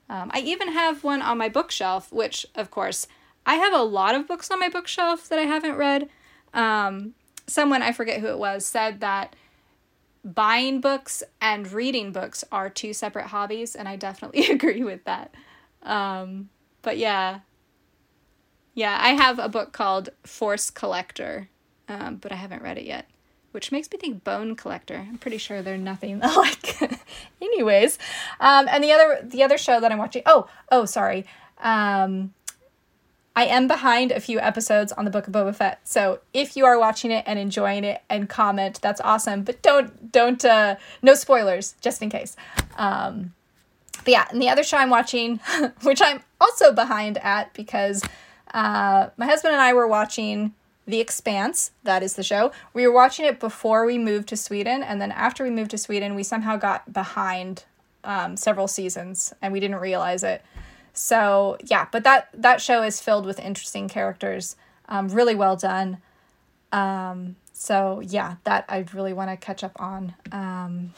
Um, 0.09 0.29
I 0.33 0.41
even 0.41 0.73
have 0.73 1.03
one 1.03 1.21
on 1.21 1.37
my 1.37 1.49
bookshelf, 1.49 2.11
which, 2.11 2.45
of 2.55 2.69
course, 2.69 3.07
I 3.45 3.55
have 3.55 3.73
a 3.73 3.81
lot 3.81 4.13
of 4.13 4.27
books 4.27 4.51
on 4.51 4.59
my 4.59 4.69
bookshelf 4.69 5.29
that 5.29 5.39
I 5.39 5.43
haven't 5.43 5.75
read. 5.75 6.09
Um, 6.53 7.13
someone, 7.47 7.81
I 7.81 7.91
forget 7.91 8.19
who 8.19 8.27
it 8.27 8.37
was, 8.37 8.65
said 8.65 8.99
that 8.99 9.35
buying 10.23 10.81
books 10.81 11.23
and 11.39 11.71
reading 11.71 12.11
books 12.11 12.43
are 12.51 12.69
two 12.69 12.93
separate 12.93 13.27
hobbies, 13.27 13.75
and 13.75 13.87
I 13.87 13.95
definitely 13.95 14.45
agree 14.49 14.83
with 14.83 15.03
that. 15.05 15.33
Um, 15.83 16.49
but 16.81 16.97
yeah. 16.97 17.39
Yeah, 18.73 18.97
I 19.01 19.09
have 19.09 19.39
a 19.39 19.49
book 19.49 19.73
called 19.73 20.09
Force 20.23 20.69
Collector, 20.69 21.49
um, 21.89 22.15
but 22.15 22.31
I 22.31 22.35
haven't 22.35 22.61
read 22.61 22.77
it 22.77 22.85
yet, 22.85 23.05
which 23.51 23.71
makes 23.71 23.91
me 23.91 23.97
think 23.97 24.23
Bone 24.23 24.55
Collector. 24.55 25.05
I'm 25.07 25.17
pretty 25.17 25.37
sure 25.37 25.61
they're 25.61 25.77
nothing 25.77 26.19
alike. 26.23 26.79
Anyways, 27.41 27.99
um, 28.39 28.67
and 28.69 28.83
the 28.83 28.91
other 28.91 29.19
the 29.23 29.43
other 29.43 29.57
show 29.57 29.79
that 29.79 29.91
I'm 29.91 29.97
watching. 29.97 30.23
Oh, 30.25 30.47
oh, 30.71 30.85
sorry. 30.85 31.25
Um, 31.59 32.33
I 33.35 33.45
am 33.45 33.67
behind 33.67 34.11
a 34.11 34.19
few 34.19 34.39
episodes 34.39 34.91
on 34.91 35.05
the 35.05 35.11
Book 35.11 35.27
of 35.27 35.33
Boba 35.33 35.55
Fett. 35.55 35.79
So 35.87 36.19
if 36.33 36.57
you 36.57 36.65
are 36.65 36.77
watching 36.77 37.11
it 37.11 37.23
and 37.25 37.39
enjoying 37.39 37.83
it 37.83 38.01
and 38.09 38.27
comment, 38.27 38.79
that's 38.81 38.99
awesome. 39.01 39.43
But 39.43 39.61
don't 39.61 40.11
don't 40.11 40.43
uh 40.43 40.75
no 41.01 41.13
spoilers, 41.13 41.75
just 41.81 42.01
in 42.01 42.09
case. 42.09 42.35
Um 42.77 43.33
but 44.03 44.11
yeah, 44.11 44.27
and 44.31 44.41
the 44.41 44.49
other 44.49 44.63
show 44.63 44.77
I'm 44.77 44.89
watching, 44.89 45.39
which 45.83 46.01
I'm 46.03 46.21
also 46.41 46.73
behind 46.73 47.17
at 47.19 47.53
because 47.53 48.03
uh 48.53 49.09
my 49.17 49.25
husband 49.25 49.53
and 49.53 49.61
I 49.61 49.73
were 49.73 49.87
watching 49.87 50.53
The 50.85 50.99
Expanse. 50.99 51.71
That 51.83 52.03
is 52.03 52.15
the 52.15 52.23
show. 52.23 52.51
We 52.73 52.85
were 52.87 52.93
watching 52.93 53.25
it 53.25 53.39
before 53.39 53.85
we 53.85 53.97
moved 53.97 54.27
to 54.29 54.37
Sweden, 54.37 54.83
and 54.83 55.01
then 55.01 55.11
after 55.11 55.43
we 55.43 55.49
moved 55.49 55.71
to 55.71 55.77
Sweden, 55.77 56.15
we 56.15 56.23
somehow 56.23 56.57
got 56.57 56.91
behind 56.91 57.65
um, 58.03 58.35
several 58.37 58.67
seasons, 58.67 59.33
and 59.41 59.53
we 59.53 59.59
didn't 59.59 59.77
realize 59.77 60.23
it. 60.23 60.43
So 60.93 61.57
yeah, 61.63 61.87
but 61.91 62.03
that 62.03 62.29
that 62.33 62.61
show 62.61 62.83
is 62.83 62.99
filled 62.99 63.25
with 63.25 63.39
interesting 63.39 63.87
characters. 63.87 64.55
Um, 64.89 65.07
really 65.07 65.35
well 65.35 65.55
done. 65.55 65.99
Um, 66.71 67.35
so 67.53 68.01
yeah, 68.03 68.35
that 68.43 68.65
I 68.67 68.85
really 68.93 69.13
want 69.13 69.29
to 69.29 69.37
catch 69.37 69.63
up 69.63 69.79
on. 69.79 70.15
Um, 70.31 70.93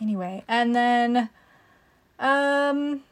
anyway, 0.00 0.44
and 0.48 0.74
then 0.74 1.30
um, 2.18 3.02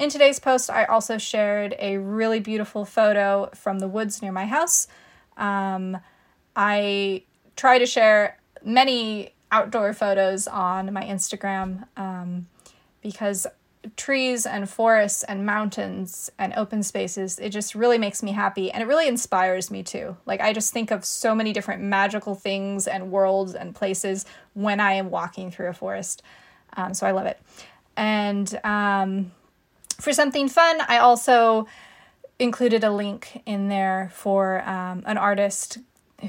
in 0.00 0.08
today's 0.08 0.38
post, 0.38 0.70
I 0.70 0.84
also 0.86 1.18
shared 1.18 1.76
a 1.78 1.98
really 1.98 2.40
beautiful 2.40 2.86
photo 2.86 3.50
from 3.54 3.80
the 3.80 3.86
woods 3.86 4.22
near 4.22 4.32
my 4.32 4.46
house. 4.46 4.88
Um, 5.36 5.98
I 6.56 7.24
try 7.54 7.78
to 7.78 7.84
share 7.84 8.38
many 8.64 9.34
outdoor 9.52 9.92
photos 9.92 10.48
on 10.48 10.90
my 10.94 11.04
Instagram 11.04 11.86
um, 11.98 12.48
because 13.02 13.46
trees 13.96 14.46
and 14.46 14.70
forests 14.70 15.22
and 15.24 15.44
mountains 15.44 16.30
and 16.38 16.52
open 16.54 16.82
spaces 16.82 17.38
it 17.38 17.48
just 17.48 17.74
really 17.74 17.96
makes 17.96 18.22
me 18.22 18.30
happy 18.30 18.70
and 18.70 18.82
it 18.82 18.86
really 18.86 19.08
inspires 19.08 19.70
me 19.70 19.82
too. 19.82 20.18
Like 20.26 20.42
i 20.42 20.52
just 20.52 20.70
think 20.70 20.90
of 20.90 21.02
so 21.02 21.34
many 21.34 21.54
different 21.54 21.82
magical 21.82 22.34
things 22.34 22.86
and 22.86 23.10
worlds 23.10 23.54
and 23.54 23.74
places 23.74 24.26
when 24.52 24.80
i 24.80 24.92
am 24.92 25.08
walking 25.10 25.50
through 25.50 25.68
a 25.68 25.72
forest. 25.72 26.22
Um, 26.76 26.92
so 26.92 27.06
i 27.06 27.12
love 27.12 27.24
it. 27.24 27.40
And 27.96 28.60
um, 28.64 29.32
for 30.00 30.12
something 30.12 30.48
fun 30.48 30.80
i 30.88 30.98
also 30.98 31.66
included 32.38 32.82
a 32.82 32.90
link 32.90 33.42
in 33.44 33.68
there 33.68 34.10
for 34.14 34.62
um, 34.68 35.02
an 35.06 35.18
artist 35.18 35.78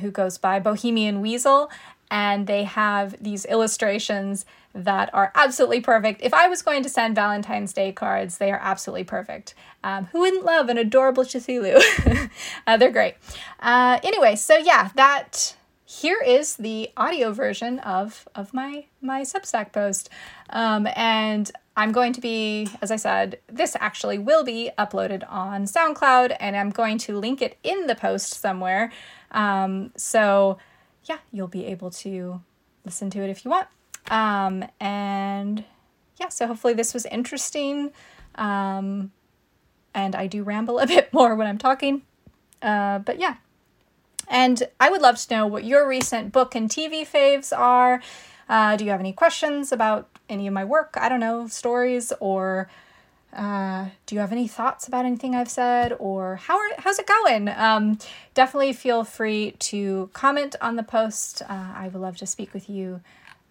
who 0.01 0.11
goes 0.11 0.37
by 0.37 0.59
bohemian 0.59 1.21
weasel 1.21 1.69
and 2.11 2.45
they 2.45 2.65
have 2.65 3.15
these 3.23 3.45
illustrations 3.45 4.45
that 4.73 5.09
are 5.13 5.31
absolutely 5.33 5.81
perfect. 5.81 6.21
If 6.21 6.33
I 6.33 6.47
was 6.47 6.61
going 6.61 6.83
to 6.83 6.89
send 6.89 7.15
Valentine's 7.15 7.73
Day 7.73 7.91
cards, 7.93 8.37
they 8.37 8.51
are 8.51 8.59
absolutely 8.61 9.05
perfect. 9.05 9.55
Um, 9.83 10.05
who 10.11 10.19
wouldn't 10.19 10.45
love 10.45 10.69
an 10.69 10.77
adorable 10.77 11.23
Cthulhu? 11.23 12.29
uh, 12.67 12.77
they're 12.77 12.91
great. 12.91 13.15
Uh, 13.59 13.99
anyway, 14.03 14.35
so 14.35 14.57
yeah, 14.57 14.89
that 14.95 15.55
here 15.85 16.21
is 16.25 16.55
the 16.55 16.89
audio 16.95 17.31
version 17.33 17.79
of 17.79 18.27
of 18.35 18.53
my 18.53 18.85
my 19.01 19.21
Substack 19.21 19.73
post, 19.73 20.09
um, 20.49 20.87
and 20.95 21.51
I'm 21.75 21.91
going 21.91 22.13
to 22.13 22.21
be, 22.21 22.67
as 22.81 22.91
I 22.91 22.97
said, 22.97 23.39
this 23.47 23.77
actually 23.79 24.17
will 24.17 24.43
be 24.43 24.71
uploaded 24.77 25.23
on 25.29 25.63
SoundCloud, 25.63 26.35
and 26.39 26.55
I'm 26.55 26.69
going 26.69 26.97
to 26.99 27.17
link 27.17 27.41
it 27.41 27.57
in 27.63 27.87
the 27.87 27.95
post 27.95 28.33
somewhere. 28.41 28.91
Um, 29.31 29.91
so 29.95 30.57
yeah, 31.05 31.19
you'll 31.31 31.47
be 31.47 31.65
able 31.65 31.89
to 31.91 32.41
listen 32.85 33.09
to 33.11 33.21
it 33.21 33.29
if 33.29 33.45
you 33.45 33.51
want. 33.51 33.67
Um, 34.09 34.65
and 34.79 35.63
yeah, 36.19 36.29
so 36.29 36.47
hopefully 36.47 36.73
this 36.73 36.93
was 36.93 37.05
interesting. 37.05 37.91
Um, 38.35 39.11
and 39.93 40.15
I 40.15 40.27
do 40.27 40.43
ramble 40.43 40.79
a 40.79 40.87
bit 40.95 41.13
more 41.13 41.35
when 41.35 41.47
I'm 41.47 41.57
talking. 41.57 42.03
Uh, 42.61 42.99
but 42.99 43.19
yeah. 43.19 43.37
And 44.27 44.63
I 44.79 44.89
would 44.89 45.01
love 45.01 45.17
to 45.17 45.35
know 45.35 45.47
what 45.47 45.63
your 45.65 45.87
recent 45.87 46.31
book 46.31 46.55
and 46.55 46.69
TV 46.69 47.01
faves 47.01 47.57
are. 47.57 48.01
Uh, 48.51 48.75
do 48.75 48.83
you 48.83 48.91
have 48.91 48.99
any 48.99 49.13
questions 49.13 49.71
about 49.71 50.09
any 50.27 50.45
of 50.45 50.53
my 50.53 50.65
work? 50.65 50.97
I 50.99 51.07
don't 51.07 51.21
know, 51.21 51.47
stories 51.47 52.11
or 52.19 52.69
uh, 53.31 53.85
do 54.05 54.13
you 54.13 54.19
have 54.19 54.33
any 54.33 54.45
thoughts 54.45 54.89
about 54.89 55.05
anything 55.05 55.33
I've 55.33 55.49
said 55.49 55.95
or 55.99 56.35
how 56.35 56.57
are, 56.57 56.69
how's 56.79 56.99
it 56.99 57.07
going? 57.07 57.47
Um, 57.47 57.97
definitely 58.33 58.73
feel 58.73 59.05
free 59.05 59.51
to 59.59 60.09
comment 60.11 60.57
on 60.59 60.75
the 60.75 60.83
post. 60.83 61.41
Uh, 61.43 61.71
I 61.73 61.87
would 61.93 62.01
love 62.01 62.17
to 62.17 62.25
speak 62.25 62.53
with 62.53 62.69
you 62.69 62.99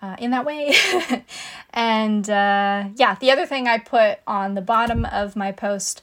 uh, 0.02 0.16
in 0.18 0.32
that 0.32 0.44
way. 0.44 0.74
and 1.70 2.28
uh, 2.28 2.90
yeah, 2.94 3.16
the 3.20 3.30
other 3.30 3.46
thing 3.46 3.68
I 3.68 3.78
put 3.78 4.18
on 4.26 4.52
the 4.52 4.60
bottom 4.60 5.06
of 5.06 5.34
my 5.34 5.50
post 5.50 6.02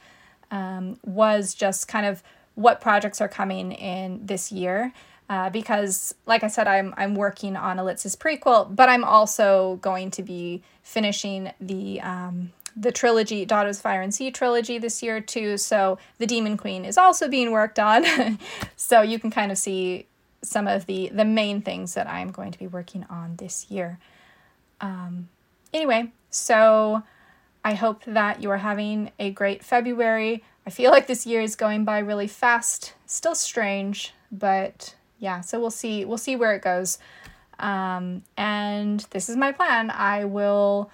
um, 0.49 0.97
was 1.05 1.53
just 1.53 1.87
kind 1.87 2.07
of 2.07 2.23
what 2.55 2.81
projects 2.81 3.21
are 3.21 3.27
coming 3.27 3.73
in 3.73 4.25
this 4.25 4.51
year. 4.51 4.91
Uh, 5.29 5.49
because, 5.49 6.15
like 6.25 6.43
I 6.43 6.47
said, 6.47 6.67
I'm 6.67 6.93
I'm 6.95 7.13
working 7.13 7.57
on 7.57 7.77
Elitza's 7.77 8.15
prequel, 8.15 8.73
but 8.73 8.87
I'm 8.87 9.03
also 9.03 9.77
going 9.81 10.09
to 10.11 10.23
be 10.23 10.63
finishing 10.83 11.51
the 11.59 11.99
um, 11.99 12.53
the 12.77 12.91
trilogy, 12.91 13.43
Daughters 13.43 13.77
of 13.77 13.81
Fire 13.81 14.01
and 14.01 14.13
Sea 14.13 14.31
trilogy 14.31 14.77
this 14.77 15.01
year 15.01 15.19
too. 15.19 15.57
So 15.57 15.97
the 16.19 16.27
Demon 16.27 16.55
Queen 16.55 16.85
is 16.85 16.97
also 16.97 17.27
being 17.27 17.51
worked 17.51 17.79
on. 17.79 18.05
so 18.77 19.01
you 19.01 19.19
can 19.19 19.31
kind 19.31 19.51
of 19.51 19.57
see 19.57 20.05
some 20.43 20.67
of 20.67 20.85
the 20.85 21.09
the 21.09 21.25
main 21.25 21.61
things 21.61 21.95
that 21.95 22.07
I'm 22.07 22.31
going 22.31 22.51
to 22.51 22.59
be 22.59 22.67
working 22.67 23.05
on 23.09 23.35
this 23.37 23.69
year. 23.69 23.99
Um, 24.79 25.27
anyway, 25.73 26.11
so 26.29 27.03
I 27.65 27.73
hope 27.73 28.03
that 28.05 28.41
you 28.41 28.51
are 28.51 28.57
having 28.57 29.11
a 29.19 29.31
great 29.31 29.63
February. 29.63 30.43
I 30.65 30.69
feel 30.69 30.91
like 30.91 31.07
this 31.07 31.25
year 31.25 31.41
is 31.41 31.55
going 31.55 31.83
by 31.83 31.99
really 31.99 32.27
fast. 32.27 32.93
Still 33.05 33.35
strange, 33.35 34.13
but 34.31 34.95
yeah. 35.19 35.41
So 35.41 35.59
we'll 35.59 35.71
see. 35.71 36.05
We'll 36.05 36.17
see 36.17 36.35
where 36.35 36.53
it 36.53 36.61
goes. 36.61 36.99
Um, 37.59 38.23
and 38.37 38.99
this 39.11 39.29
is 39.29 39.35
my 39.35 39.51
plan. 39.51 39.89
I 39.89 40.25
will 40.25 40.91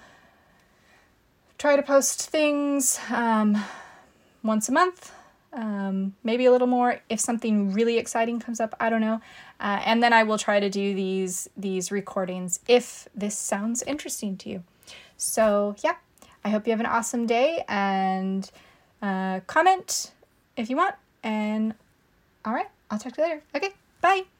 try 1.58 1.76
to 1.76 1.82
post 1.82 2.30
things 2.30 2.98
um, 3.10 3.56
once 4.42 4.68
a 4.68 4.72
month, 4.72 5.12
um, 5.52 6.14
maybe 6.22 6.44
a 6.46 6.52
little 6.52 6.66
more 6.66 7.00
if 7.08 7.20
something 7.20 7.72
really 7.72 7.98
exciting 7.98 8.40
comes 8.40 8.60
up. 8.60 8.74
I 8.80 8.90
don't 8.90 9.00
know, 9.00 9.20
uh, 9.60 9.80
and 9.84 10.02
then 10.02 10.12
I 10.12 10.22
will 10.22 10.38
try 10.38 10.60
to 10.60 10.68
do 10.70 10.94
these 10.94 11.48
these 11.56 11.92
recordings 11.92 12.60
if 12.68 13.08
this 13.14 13.36
sounds 13.36 13.82
interesting 13.82 14.36
to 14.38 14.48
you. 14.48 14.64
So 15.16 15.76
yeah, 15.82 15.96
I 16.44 16.50
hope 16.50 16.66
you 16.66 16.72
have 16.72 16.80
an 16.80 16.86
awesome 16.86 17.26
day 17.26 17.64
and 17.68 18.50
uh, 19.00 19.40
comment 19.46 20.12
if 20.56 20.68
you 20.70 20.76
want. 20.76 20.94
And 21.22 21.74
all 22.44 22.52
right, 22.52 22.68
I'll 22.90 22.98
talk 22.98 23.14
to 23.14 23.22
you 23.22 23.28
later. 23.28 23.42
Okay, 23.54 23.70
bye. 24.04 24.33